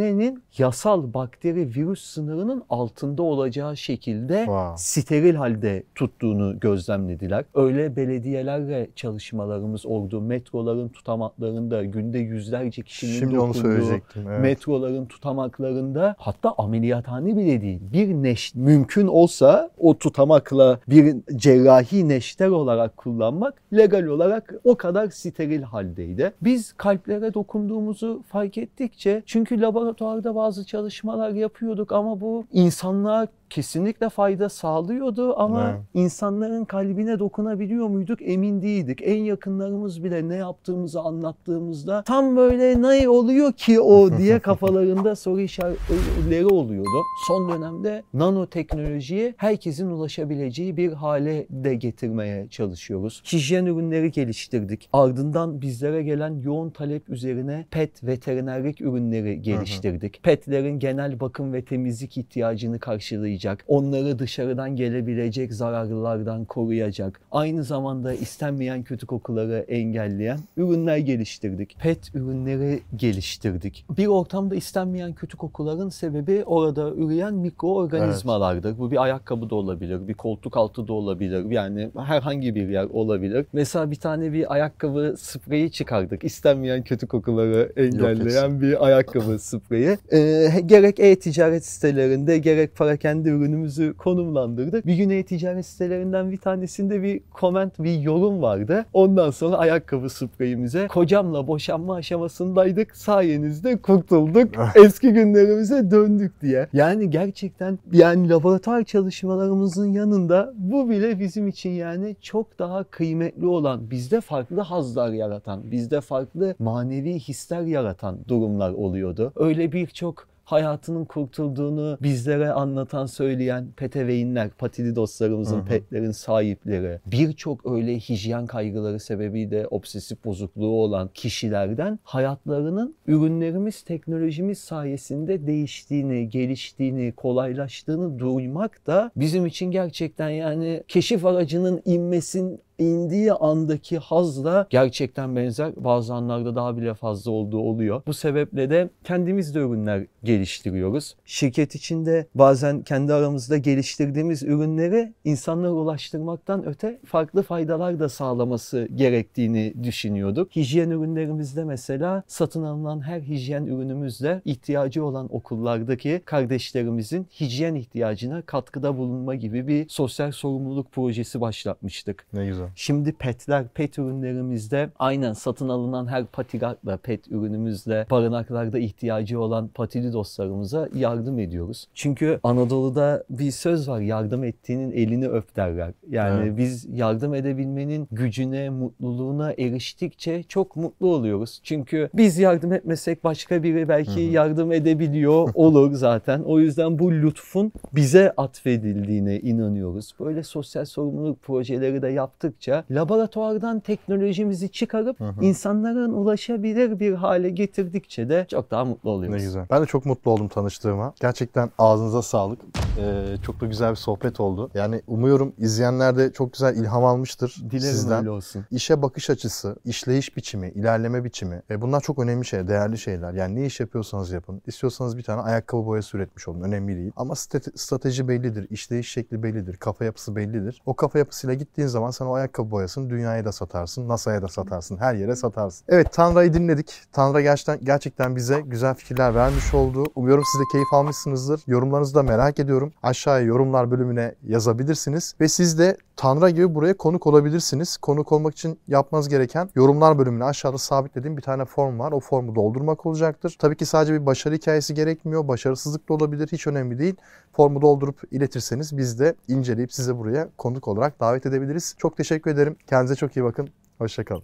ameliyathanenin 0.04 0.44
yasal 0.58 1.14
bakteri 1.14 1.76
virüs 1.76 2.04
sınırının 2.04 2.64
altında 2.70 3.24
olacağı 3.24 3.78
şekilde 3.78 4.38
Wow. 4.38 4.74
steril 4.78 5.36
halde 5.36 5.84
tuttuğunu 5.96 6.60
gözlemlediler. 6.60 7.46
Öyle 7.56 7.96
belediyelerle 7.96 8.90
çalışmalarımız 8.96 9.86
oldu. 9.86 10.22
Metroların 10.22 10.90
tutamaklarında 10.90 11.84
günde 11.84 12.20
yüzlerce 12.20 12.82
kişinin 12.82 13.12
Şimdi 13.20 13.40
onu 13.40 13.48
dokunduğu 13.50 13.62
söyleyecektim. 13.68 14.28
Evet. 14.28 14.42
metroların 14.42 15.06
tutamaklarında 15.06 16.16
hatta 16.18 16.54
ameliyathane 16.58 17.38
bile 17.38 17.62
değil 17.62 17.80
bir 17.94 18.08
neş 18.14 18.56
mümkün 18.56 19.08
olsa 19.08 19.70
o 19.78 19.98
tutamakla 19.98 20.80
bir 20.90 21.16
cerrahi 21.36 22.10
neşter 22.10 22.48
olarak 22.48 22.98
kullanmak 22.98 23.62
legal 23.74 24.04
olarak 24.06 24.54
o 24.64 24.76
kadar 24.76 25.08
steril 25.10 25.62
haldeydi. 25.62 26.34
Biz 26.42 26.74
kalplere 26.74 27.34
dokunduğumuzu 27.34 28.24
fark 28.28 28.58
ettikçe 28.58 29.24
çünkü 29.26 29.62
laboratuvarda 29.94 30.36
bazı 30.36 30.66
çalışmalar 30.66 31.30
yapıyorduk 31.30 31.92
ama 31.92 32.22
bu 32.22 32.46
insanlığa 32.52 33.28
kesinlikle 33.54 34.10
fayda 34.10 34.50
sağlıyordu 34.50 35.34
ama 35.38 35.70
Evet. 35.70 35.80
insanların 35.94 36.66
kalbine 36.66 37.20
dokunabiliyor 37.20 37.88
muyduk 37.88 38.20
emin 38.22 38.62
değildik. 38.62 39.00
En 39.04 39.24
yakınlarımız 39.24 40.04
bile 40.04 40.30
ne 40.30 40.36
yaptığımızı 40.36 41.00
anlattığımızda 41.00 42.04
tam 42.04 42.36
böyle 42.36 42.82
ne 42.82 43.10
oluyor 43.10 43.54
ki 43.54 43.80
o 43.82 44.10
diye 44.18 44.40
kafalarında 44.40 45.16
soru 45.16 45.40
işaretleri 45.40 46.46
oluyordu. 46.46 46.98
Son 47.28 47.50
dönemde 47.50 48.04
nanoteknolojiye 48.14 49.34
herkesin 49.38 49.90
ulaşabileceği 49.90 50.78
bir 50.78 50.94
hale 50.94 51.48
de 51.50 51.76
getirmeye 51.76 52.48
çalışıyoruz. 52.50 53.24
Hijyen 53.34 53.66
ürünleri 53.66 54.12
geliştirdik. 54.12 54.90
Ardından 54.94 55.62
bizlere 55.62 56.04
gelen 56.04 56.42
yoğun 56.42 56.70
talep 56.70 57.10
üzerine 57.10 57.66
pet 57.72 58.04
veterinerlik 58.04 58.82
ürünleri 58.82 59.42
geliştirdik. 59.42 60.24
Petlerin 60.24 60.80
genel 60.80 61.20
bakım 61.20 61.54
ve 61.54 61.66
temizlik 61.66 62.18
ihtiyacını 62.18 62.80
karşılayacak. 62.80 63.43
Onları 63.68 64.20
dışarıdan 64.20 64.76
gelebilecek 64.76 65.54
zararlılardan 65.54 66.46
koruyacak. 66.46 67.22
Aynı 67.32 67.64
zamanda 67.64 68.14
istenmeyen 68.14 68.84
kötü 68.84 69.06
kokuları 69.06 69.66
engelleyen 69.68 70.40
ürünler 70.58 70.98
geliştirdik. 70.98 71.78
Pet 71.80 72.16
ürünleri 72.16 72.80
geliştirdik. 72.96 73.86
Bir 73.98 74.08
ortamda 74.08 74.56
istenmeyen 74.56 75.14
kötü 75.14 75.38
kokuların 75.38 75.90
sebebi 75.90 76.44
orada 76.46 76.92
üreyen 76.92 77.34
mikroorganizmalardır. 77.34 78.78
Bu 78.78 78.92
bir 78.92 79.04
ayakkabı 79.04 79.50
da 79.50 79.56
olabilir, 79.56 80.08
bir 80.08 80.14
koltuk 80.14 80.58
altı 80.58 80.88
da 80.88 80.94
olabilir. 80.94 81.52
Yani 81.52 81.90
herhangi 81.98 82.56
bir 82.56 82.70
yer 82.70 82.86
olabilir. 82.86 83.46
Mesela 83.54 83.92
bir 83.92 83.96
tane 83.96 84.34
bir 84.34 84.54
ayakkabı 84.54 85.16
spreyi 85.18 85.72
çıkardık. 85.72 86.24
İstenmeyen 86.24 86.84
kötü 86.84 87.08
kokuları 87.08 87.72
engelleyen 87.78 88.62
bir 88.62 88.86
ayakkabı 88.86 89.40
spreyi. 89.40 89.98
Ee, 90.12 90.62
gerek 90.66 91.00
e-ticaret 91.00 91.66
sitelerinde 91.66 92.38
gerek 92.38 92.76
para 92.76 92.98
kendi 92.98 93.30
ürünümüzü 93.34 93.94
konumlandırdık. 93.98 94.86
Bir 94.86 94.96
gün 94.96 95.10
e-ticaret 95.10 95.66
sitelerinden 95.66 96.32
bir 96.32 96.38
tanesinde 96.38 97.04
bir 97.04 97.22
comment, 97.40 97.80
bir 97.80 98.00
yorum 98.00 98.42
vardı. 98.42 98.86
Ondan 98.94 99.32
sonra 99.32 99.58
ayakkabı 99.58 100.10
spreyimize 100.10 100.88
kocamla 100.88 101.48
boşanma 101.48 101.96
aşamasındaydık. 101.96 102.96
Sayenizde 102.96 103.78
kurtulduk. 103.78 104.50
Eski 104.76 105.14
günlerimize 105.14 105.92
döndük 105.92 106.42
diye. 106.42 106.68
Yani 106.74 107.10
gerçekten 107.10 107.80
yani 107.92 108.30
laboratuvar 108.30 108.84
çalışmalarımızın 108.84 109.92
yanında 109.92 110.54
bu 110.58 110.90
bile 110.90 111.20
bizim 111.20 111.48
için 111.48 111.70
yani 111.70 112.16
çok 112.22 112.60
daha 112.60 112.84
kıymetli 112.84 113.48
olan, 113.48 113.92
bizde 113.92 114.22
farklı 114.22 114.62
hazlar 114.62 115.10
yaratan, 115.10 115.72
bizde 115.72 116.02
farklı 116.02 116.56
manevi 116.60 117.20
hisler 117.20 117.62
yaratan 117.62 118.18
durumlar 118.28 118.72
oluyordu. 118.72 119.34
Öyle 119.36 119.72
birçok 119.72 120.33
hayatının 120.44 121.06
kurtulduğunu 121.06 121.98
bizlere 122.02 122.52
anlatan, 122.52 123.06
söyleyen 123.06 123.68
peteveynler, 123.78 124.50
patili 124.50 124.96
dostlarımızın, 124.96 125.58
Hı 125.58 125.62
hı. 125.62 125.66
petlerin 125.66 126.12
sahipleri, 126.12 127.00
birçok 127.06 127.72
öyle 127.72 128.00
hijyen 128.00 128.48
kaygıları 128.48 129.00
sebebiyle 129.00 129.68
obsesif 129.68 130.26
bozukluğu 130.26 130.82
olan 130.82 131.10
kişilerden 131.14 132.00
hayatlarının 132.04 132.96
ürünlerimiz, 133.08 133.82
teknolojimiz 133.82 134.60
sayesinde 134.60 135.48
değiştiğini, 135.48 136.30
geliştiğini, 136.30 137.12
kolaylaştığını 137.12 138.20
duymak 138.20 138.88
da 138.88 139.12
bizim 139.16 139.46
için 139.46 139.72
gerçekten 139.72 140.30
yani 140.30 140.84
keşif 140.88 141.26
aracının 141.26 141.82
inmesin 141.86 142.60
indiği 142.78 143.34
andaki 143.34 143.98
hazla 143.98 144.68
gerçekten 144.70 145.36
benzer 145.36 145.74
bazı 145.76 146.14
anlarda 146.14 146.56
daha 146.56 146.78
bile 146.78 146.94
fazla 146.94 147.32
olduğu 147.32 147.60
oluyor. 147.60 148.02
Bu 148.08 148.14
sebeple 148.14 148.70
de 148.70 148.90
kendimiz 149.04 149.56
de 149.56 149.60
ürünler 149.60 150.06
geliştiriyoruz. 150.24 151.16
Şirket 151.26 151.76
içinde 151.76 152.28
bazen 152.36 152.82
kendi 152.82 153.14
aramızda 153.14 153.58
geliştirdiğimiz 153.58 154.44
ürünleri 154.44 155.14
insanlara 155.26 155.72
ulaştırmaktan 155.72 156.66
öte 156.66 157.00
farklı 157.06 157.44
faydalar 157.44 158.00
da 158.00 158.10
sağlaması 158.10 158.88
gerektiğini 158.96 159.74
düşünüyorduk. 159.84 160.56
Hijyen 160.56 160.90
ürünlerimizde 160.90 161.64
mesela 161.64 162.24
satın 162.28 162.64
alınan 162.64 163.02
her 163.02 163.22
hijyen 163.22 163.66
ürünümüzle 163.66 164.42
ihtiyacı 164.46 165.06
olan 165.06 165.28
okullardaki 165.36 166.22
kardeşlerimizin 166.26 167.28
hijyen 167.40 167.76
ihtiyacına 167.76 168.42
katkıda 168.42 168.98
bulunma 168.98 169.36
gibi 169.36 169.68
bir 169.68 169.90
sosyal 169.90 170.32
sorumluluk 170.32 170.92
projesi 170.92 171.42
başlatmıştık. 171.42 172.26
Ne 172.34 172.46
güzel. 172.46 172.63
Şimdi 172.76 173.12
petler, 173.12 173.68
pet 173.68 174.00
ürünlerimizde 174.00 174.90
aynen 175.00 175.34
satın 175.34 175.70
alınan 175.70 176.08
her 176.08 176.26
patigatla, 176.26 176.98
pet 176.98 177.28
ürünümüzle 177.28 178.08
barınaklarda 178.12 178.80
ihtiyacı 178.80 179.40
olan 179.40 179.68
patili 179.68 180.14
dostlarımıza 180.14 180.90
yardım 180.96 181.40
ediyoruz. 181.40 181.88
Çünkü 181.94 182.40
Anadolu'da 182.44 183.24
bir 183.30 183.52
söz 183.52 183.90
var 183.90 184.00
yardım 184.02 184.44
ettiğinin 184.44 184.92
elini 184.92 185.28
öp 185.28 185.56
derler. 185.56 185.92
Yani 186.10 186.44
Evet. 186.48 186.58
biz 186.58 186.86
yardım 186.90 187.34
edebilmenin 187.34 188.08
gücüne, 188.12 188.70
mutluluğuna 188.70 189.52
eriştikçe 189.52 190.44
çok 190.44 190.76
mutlu 190.76 191.08
oluyoruz. 191.08 191.60
Çünkü 191.64 192.10
biz 192.14 192.38
yardım 192.38 192.74
etmesek 192.74 193.24
başka 193.24 193.64
biri 193.64 193.90
belki 193.90 194.22
yardım 194.22 194.72
edebiliyor 194.72 195.50
olur 195.54 195.92
zaten. 195.94 196.42
O 196.44 196.60
yüzden 196.60 197.00
bu 197.00 197.12
lütfun 197.12 197.72
bize 197.94 198.34
atfedildiğine 198.38 199.40
inanıyoruz. 199.40 200.14
Böyle 200.20 200.44
sosyal 200.44 200.86
sorumluluk 200.86 201.42
projeleri 201.42 202.02
de 202.02 202.08
yaptıkça 202.54 202.84
laboratuvardan 202.92 203.80
teknolojimizi 203.80 204.72
çıkarıp 204.72 205.18
insanların 205.42 206.14
ulaşabilir 206.14 207.00
bir 207.00 207.14
hale 207.14 207.50
getirdikçe 207.50 208.30
de 208.30 208.46
çok 208.50 208.72
daha 208.72 208.86
mutlu 208.86 209.10
oluyoruz. 209.10 209.38
Ne 209.40 209.44
güzel. 209.46 209.66
Ben 209.72 209.82
de 209.82 209.86
çok 209.86 210.06
mutlu 210.06 210.32
oldum 210.32 210.48
tanıştığıma. 210.48 211.14
Gerçekten 211.22 211.70
ağzınıza 211.78 212.22
sağlık. 212.22 212.60
Ee, 213.00 213.26
çok 213.46 213.62
da 213.62 213.66
güzel 213.66 213.92
bir 213.92 213.96
sohbet 213.96 214.40
oldu. 214.40 214.72
Yani 214.74 215.02
umuyorum 215.08 215.54
izleyenler 215.58 216.18
de 216.18 216.32
çok 216.34 216.54
güzel 216.54 216.76
ilham 216.78 217.06
almıştır 217.06 217.56
Dilerim 217.64 217.80
sizden. 217.80 218.20
öyle 218.20 218.30
olsun. 218.30 218.66
İşe 218.72 219.02
bakış 219.02 219.30
açısı, 219.30 219.76
işleyiş 219.86 220.38
biçimi, 220.38 220.70
ilerleme 220.70 221.24
biçimi. 221.24 221.62
E 221.70 221.82
bunlar 221.82 222.02
çok 222.02 222.20
önemli 222.20 222.46
şeyler, 222.46 222.68
değerli 222.68 222.98
şeyler. 222.98 223.34
Yani 223.34 223.56
ne 223.56 223.66
iş 223.66 223.80
yapıyorsanız 223.80 224.32
yapın. 224.32 224.62
İstiyorsanız 224.68 225.18
bir 225.18 225.24
tane 225.24 225.42
ayakkabı 225.42 225.86
boyası 225.86 226.18
üretmiş 226.18 226.48
olun. 226.48 226.62
Önemli 226.62 226.96
değil. 226.98 227.12
Ama 227.16 227.34
strate- 227.34 227.78
strateji 227.78 228.28
bellidir, 228.28 228.68
işleyiş 228.70 229.12
şekli 229.12 229.44
bellidir, 229.44 229.78
kafa 229.78 230.06
yapısı 230.06 230.36
bellidir. 230.36 230.82
O 230.86 230.94
kafa 230.96 231.20
yapısıyla 231.20 231.54
gittiğin 231.54 231.88
zaman 231.88 232.12
sen 232.12 232.26
o 232.26 232.34
ayakkabı 232.44 232.72
boyasını 232.72 233.10
dünyaya 233.10 233.46
da 233.46 233.52
satarsın, 233.52 234.08
NASA'ya 234.08 234.42
da 234.42 234.48
satarsın, 234.48 234.98
her 234.98 235.16
yere 235.16 235.36
satarsın. 235.36 235.86
Evet 235.90 236.08
Tanrı'yı 236.12 236.54
dinledik. 236.54 237.02
Tanrı 237.12 237.42
gerçekten, 237.42 237.80
gerçekten 237.84 238.36
bize 238.36 238.62
güzel 238.62 238.96
fikirler 238.96 239.36
vermiş 239.36 239.74
oldu. 239.74 240.06
Umuyorum 240.16 240.44
siz 240.52 240.62
de 240.62 240.64
keyif 240.72 240.94
almışsınızdır. 240.94 241.62
Yorumlarınızı 241.68 242.16
da 242.16 242.24
merak 242.24 242.60
ediyorum. 242.60 242.94
Aşağıya 243.04 243.46
yorumlar 243.46 243.92
bölümüne 243.92 244.36
yazabilirsiniz. 244.44 245.36
Ve 245.40 245.48
siz 245.48 245.80
de 245.80 245.98
Tanrı 246.16 246.50
gibi 246.50 246.76
buraya 246.76 246.98
konuk 246.98 247.28
olabilirsiniz. 247.28 247.98
Konuk 247.98 248.32
olmak 248.32 248.54
için 248.54 248.80
yapmanız 248.88 249.30
gereken 249.30 249.70
yorumlar 249.76 250.20
bölümüne 250.20 250.44
aşağıda 250.44 250.78
sabitlediğim 250.78 251.38
bir 251.38 251.42
tane 251.42 251.66
form 251.66 252.00
var. 252.00 252.12
O 252.12 252.20
formu 252.20 252.56
doldurmak 252.56 253.06
olacaktır. 253.06 253.56
Tabii 253.60 253.78
ki 253.78 253.86
sadece 253.86 254.14
bir 254.14 254.26
başarı 254.26 254.56
hikayesi 254.56 254.94
gerekmiyor. 254.94 255.48
Başarısızlık 255.48 256.10
da 256.10 256.14
olabilir. 256.14 256.50
Hiç 256.52 256.68
önemli 256.68 257.00
değil. 257.00 257.16
Formu 257.54 257.82
doldurup 257.82 258.22
iletirseniz 258.32 258.98
biz 258.98 259.20
de 259.20 259.36
inceleyip 259.48 259.94
size 259.94 260.18
buraya 260.18 260.50
konuk 260.58 260.88
olarak 260.88 261.20
davet 261.20 261.46
edebiliriz. 261.46 261.96
Çok 261.98 262.18
teşekkür 262.18 262.52
ederim. 262.52 262.76
Kendinize 262.88 263.16
çok 263.16 263.38
iyi 263.38 263.44
bakın. 263.44 263.70
Hoşçakalın. 263.98 264.44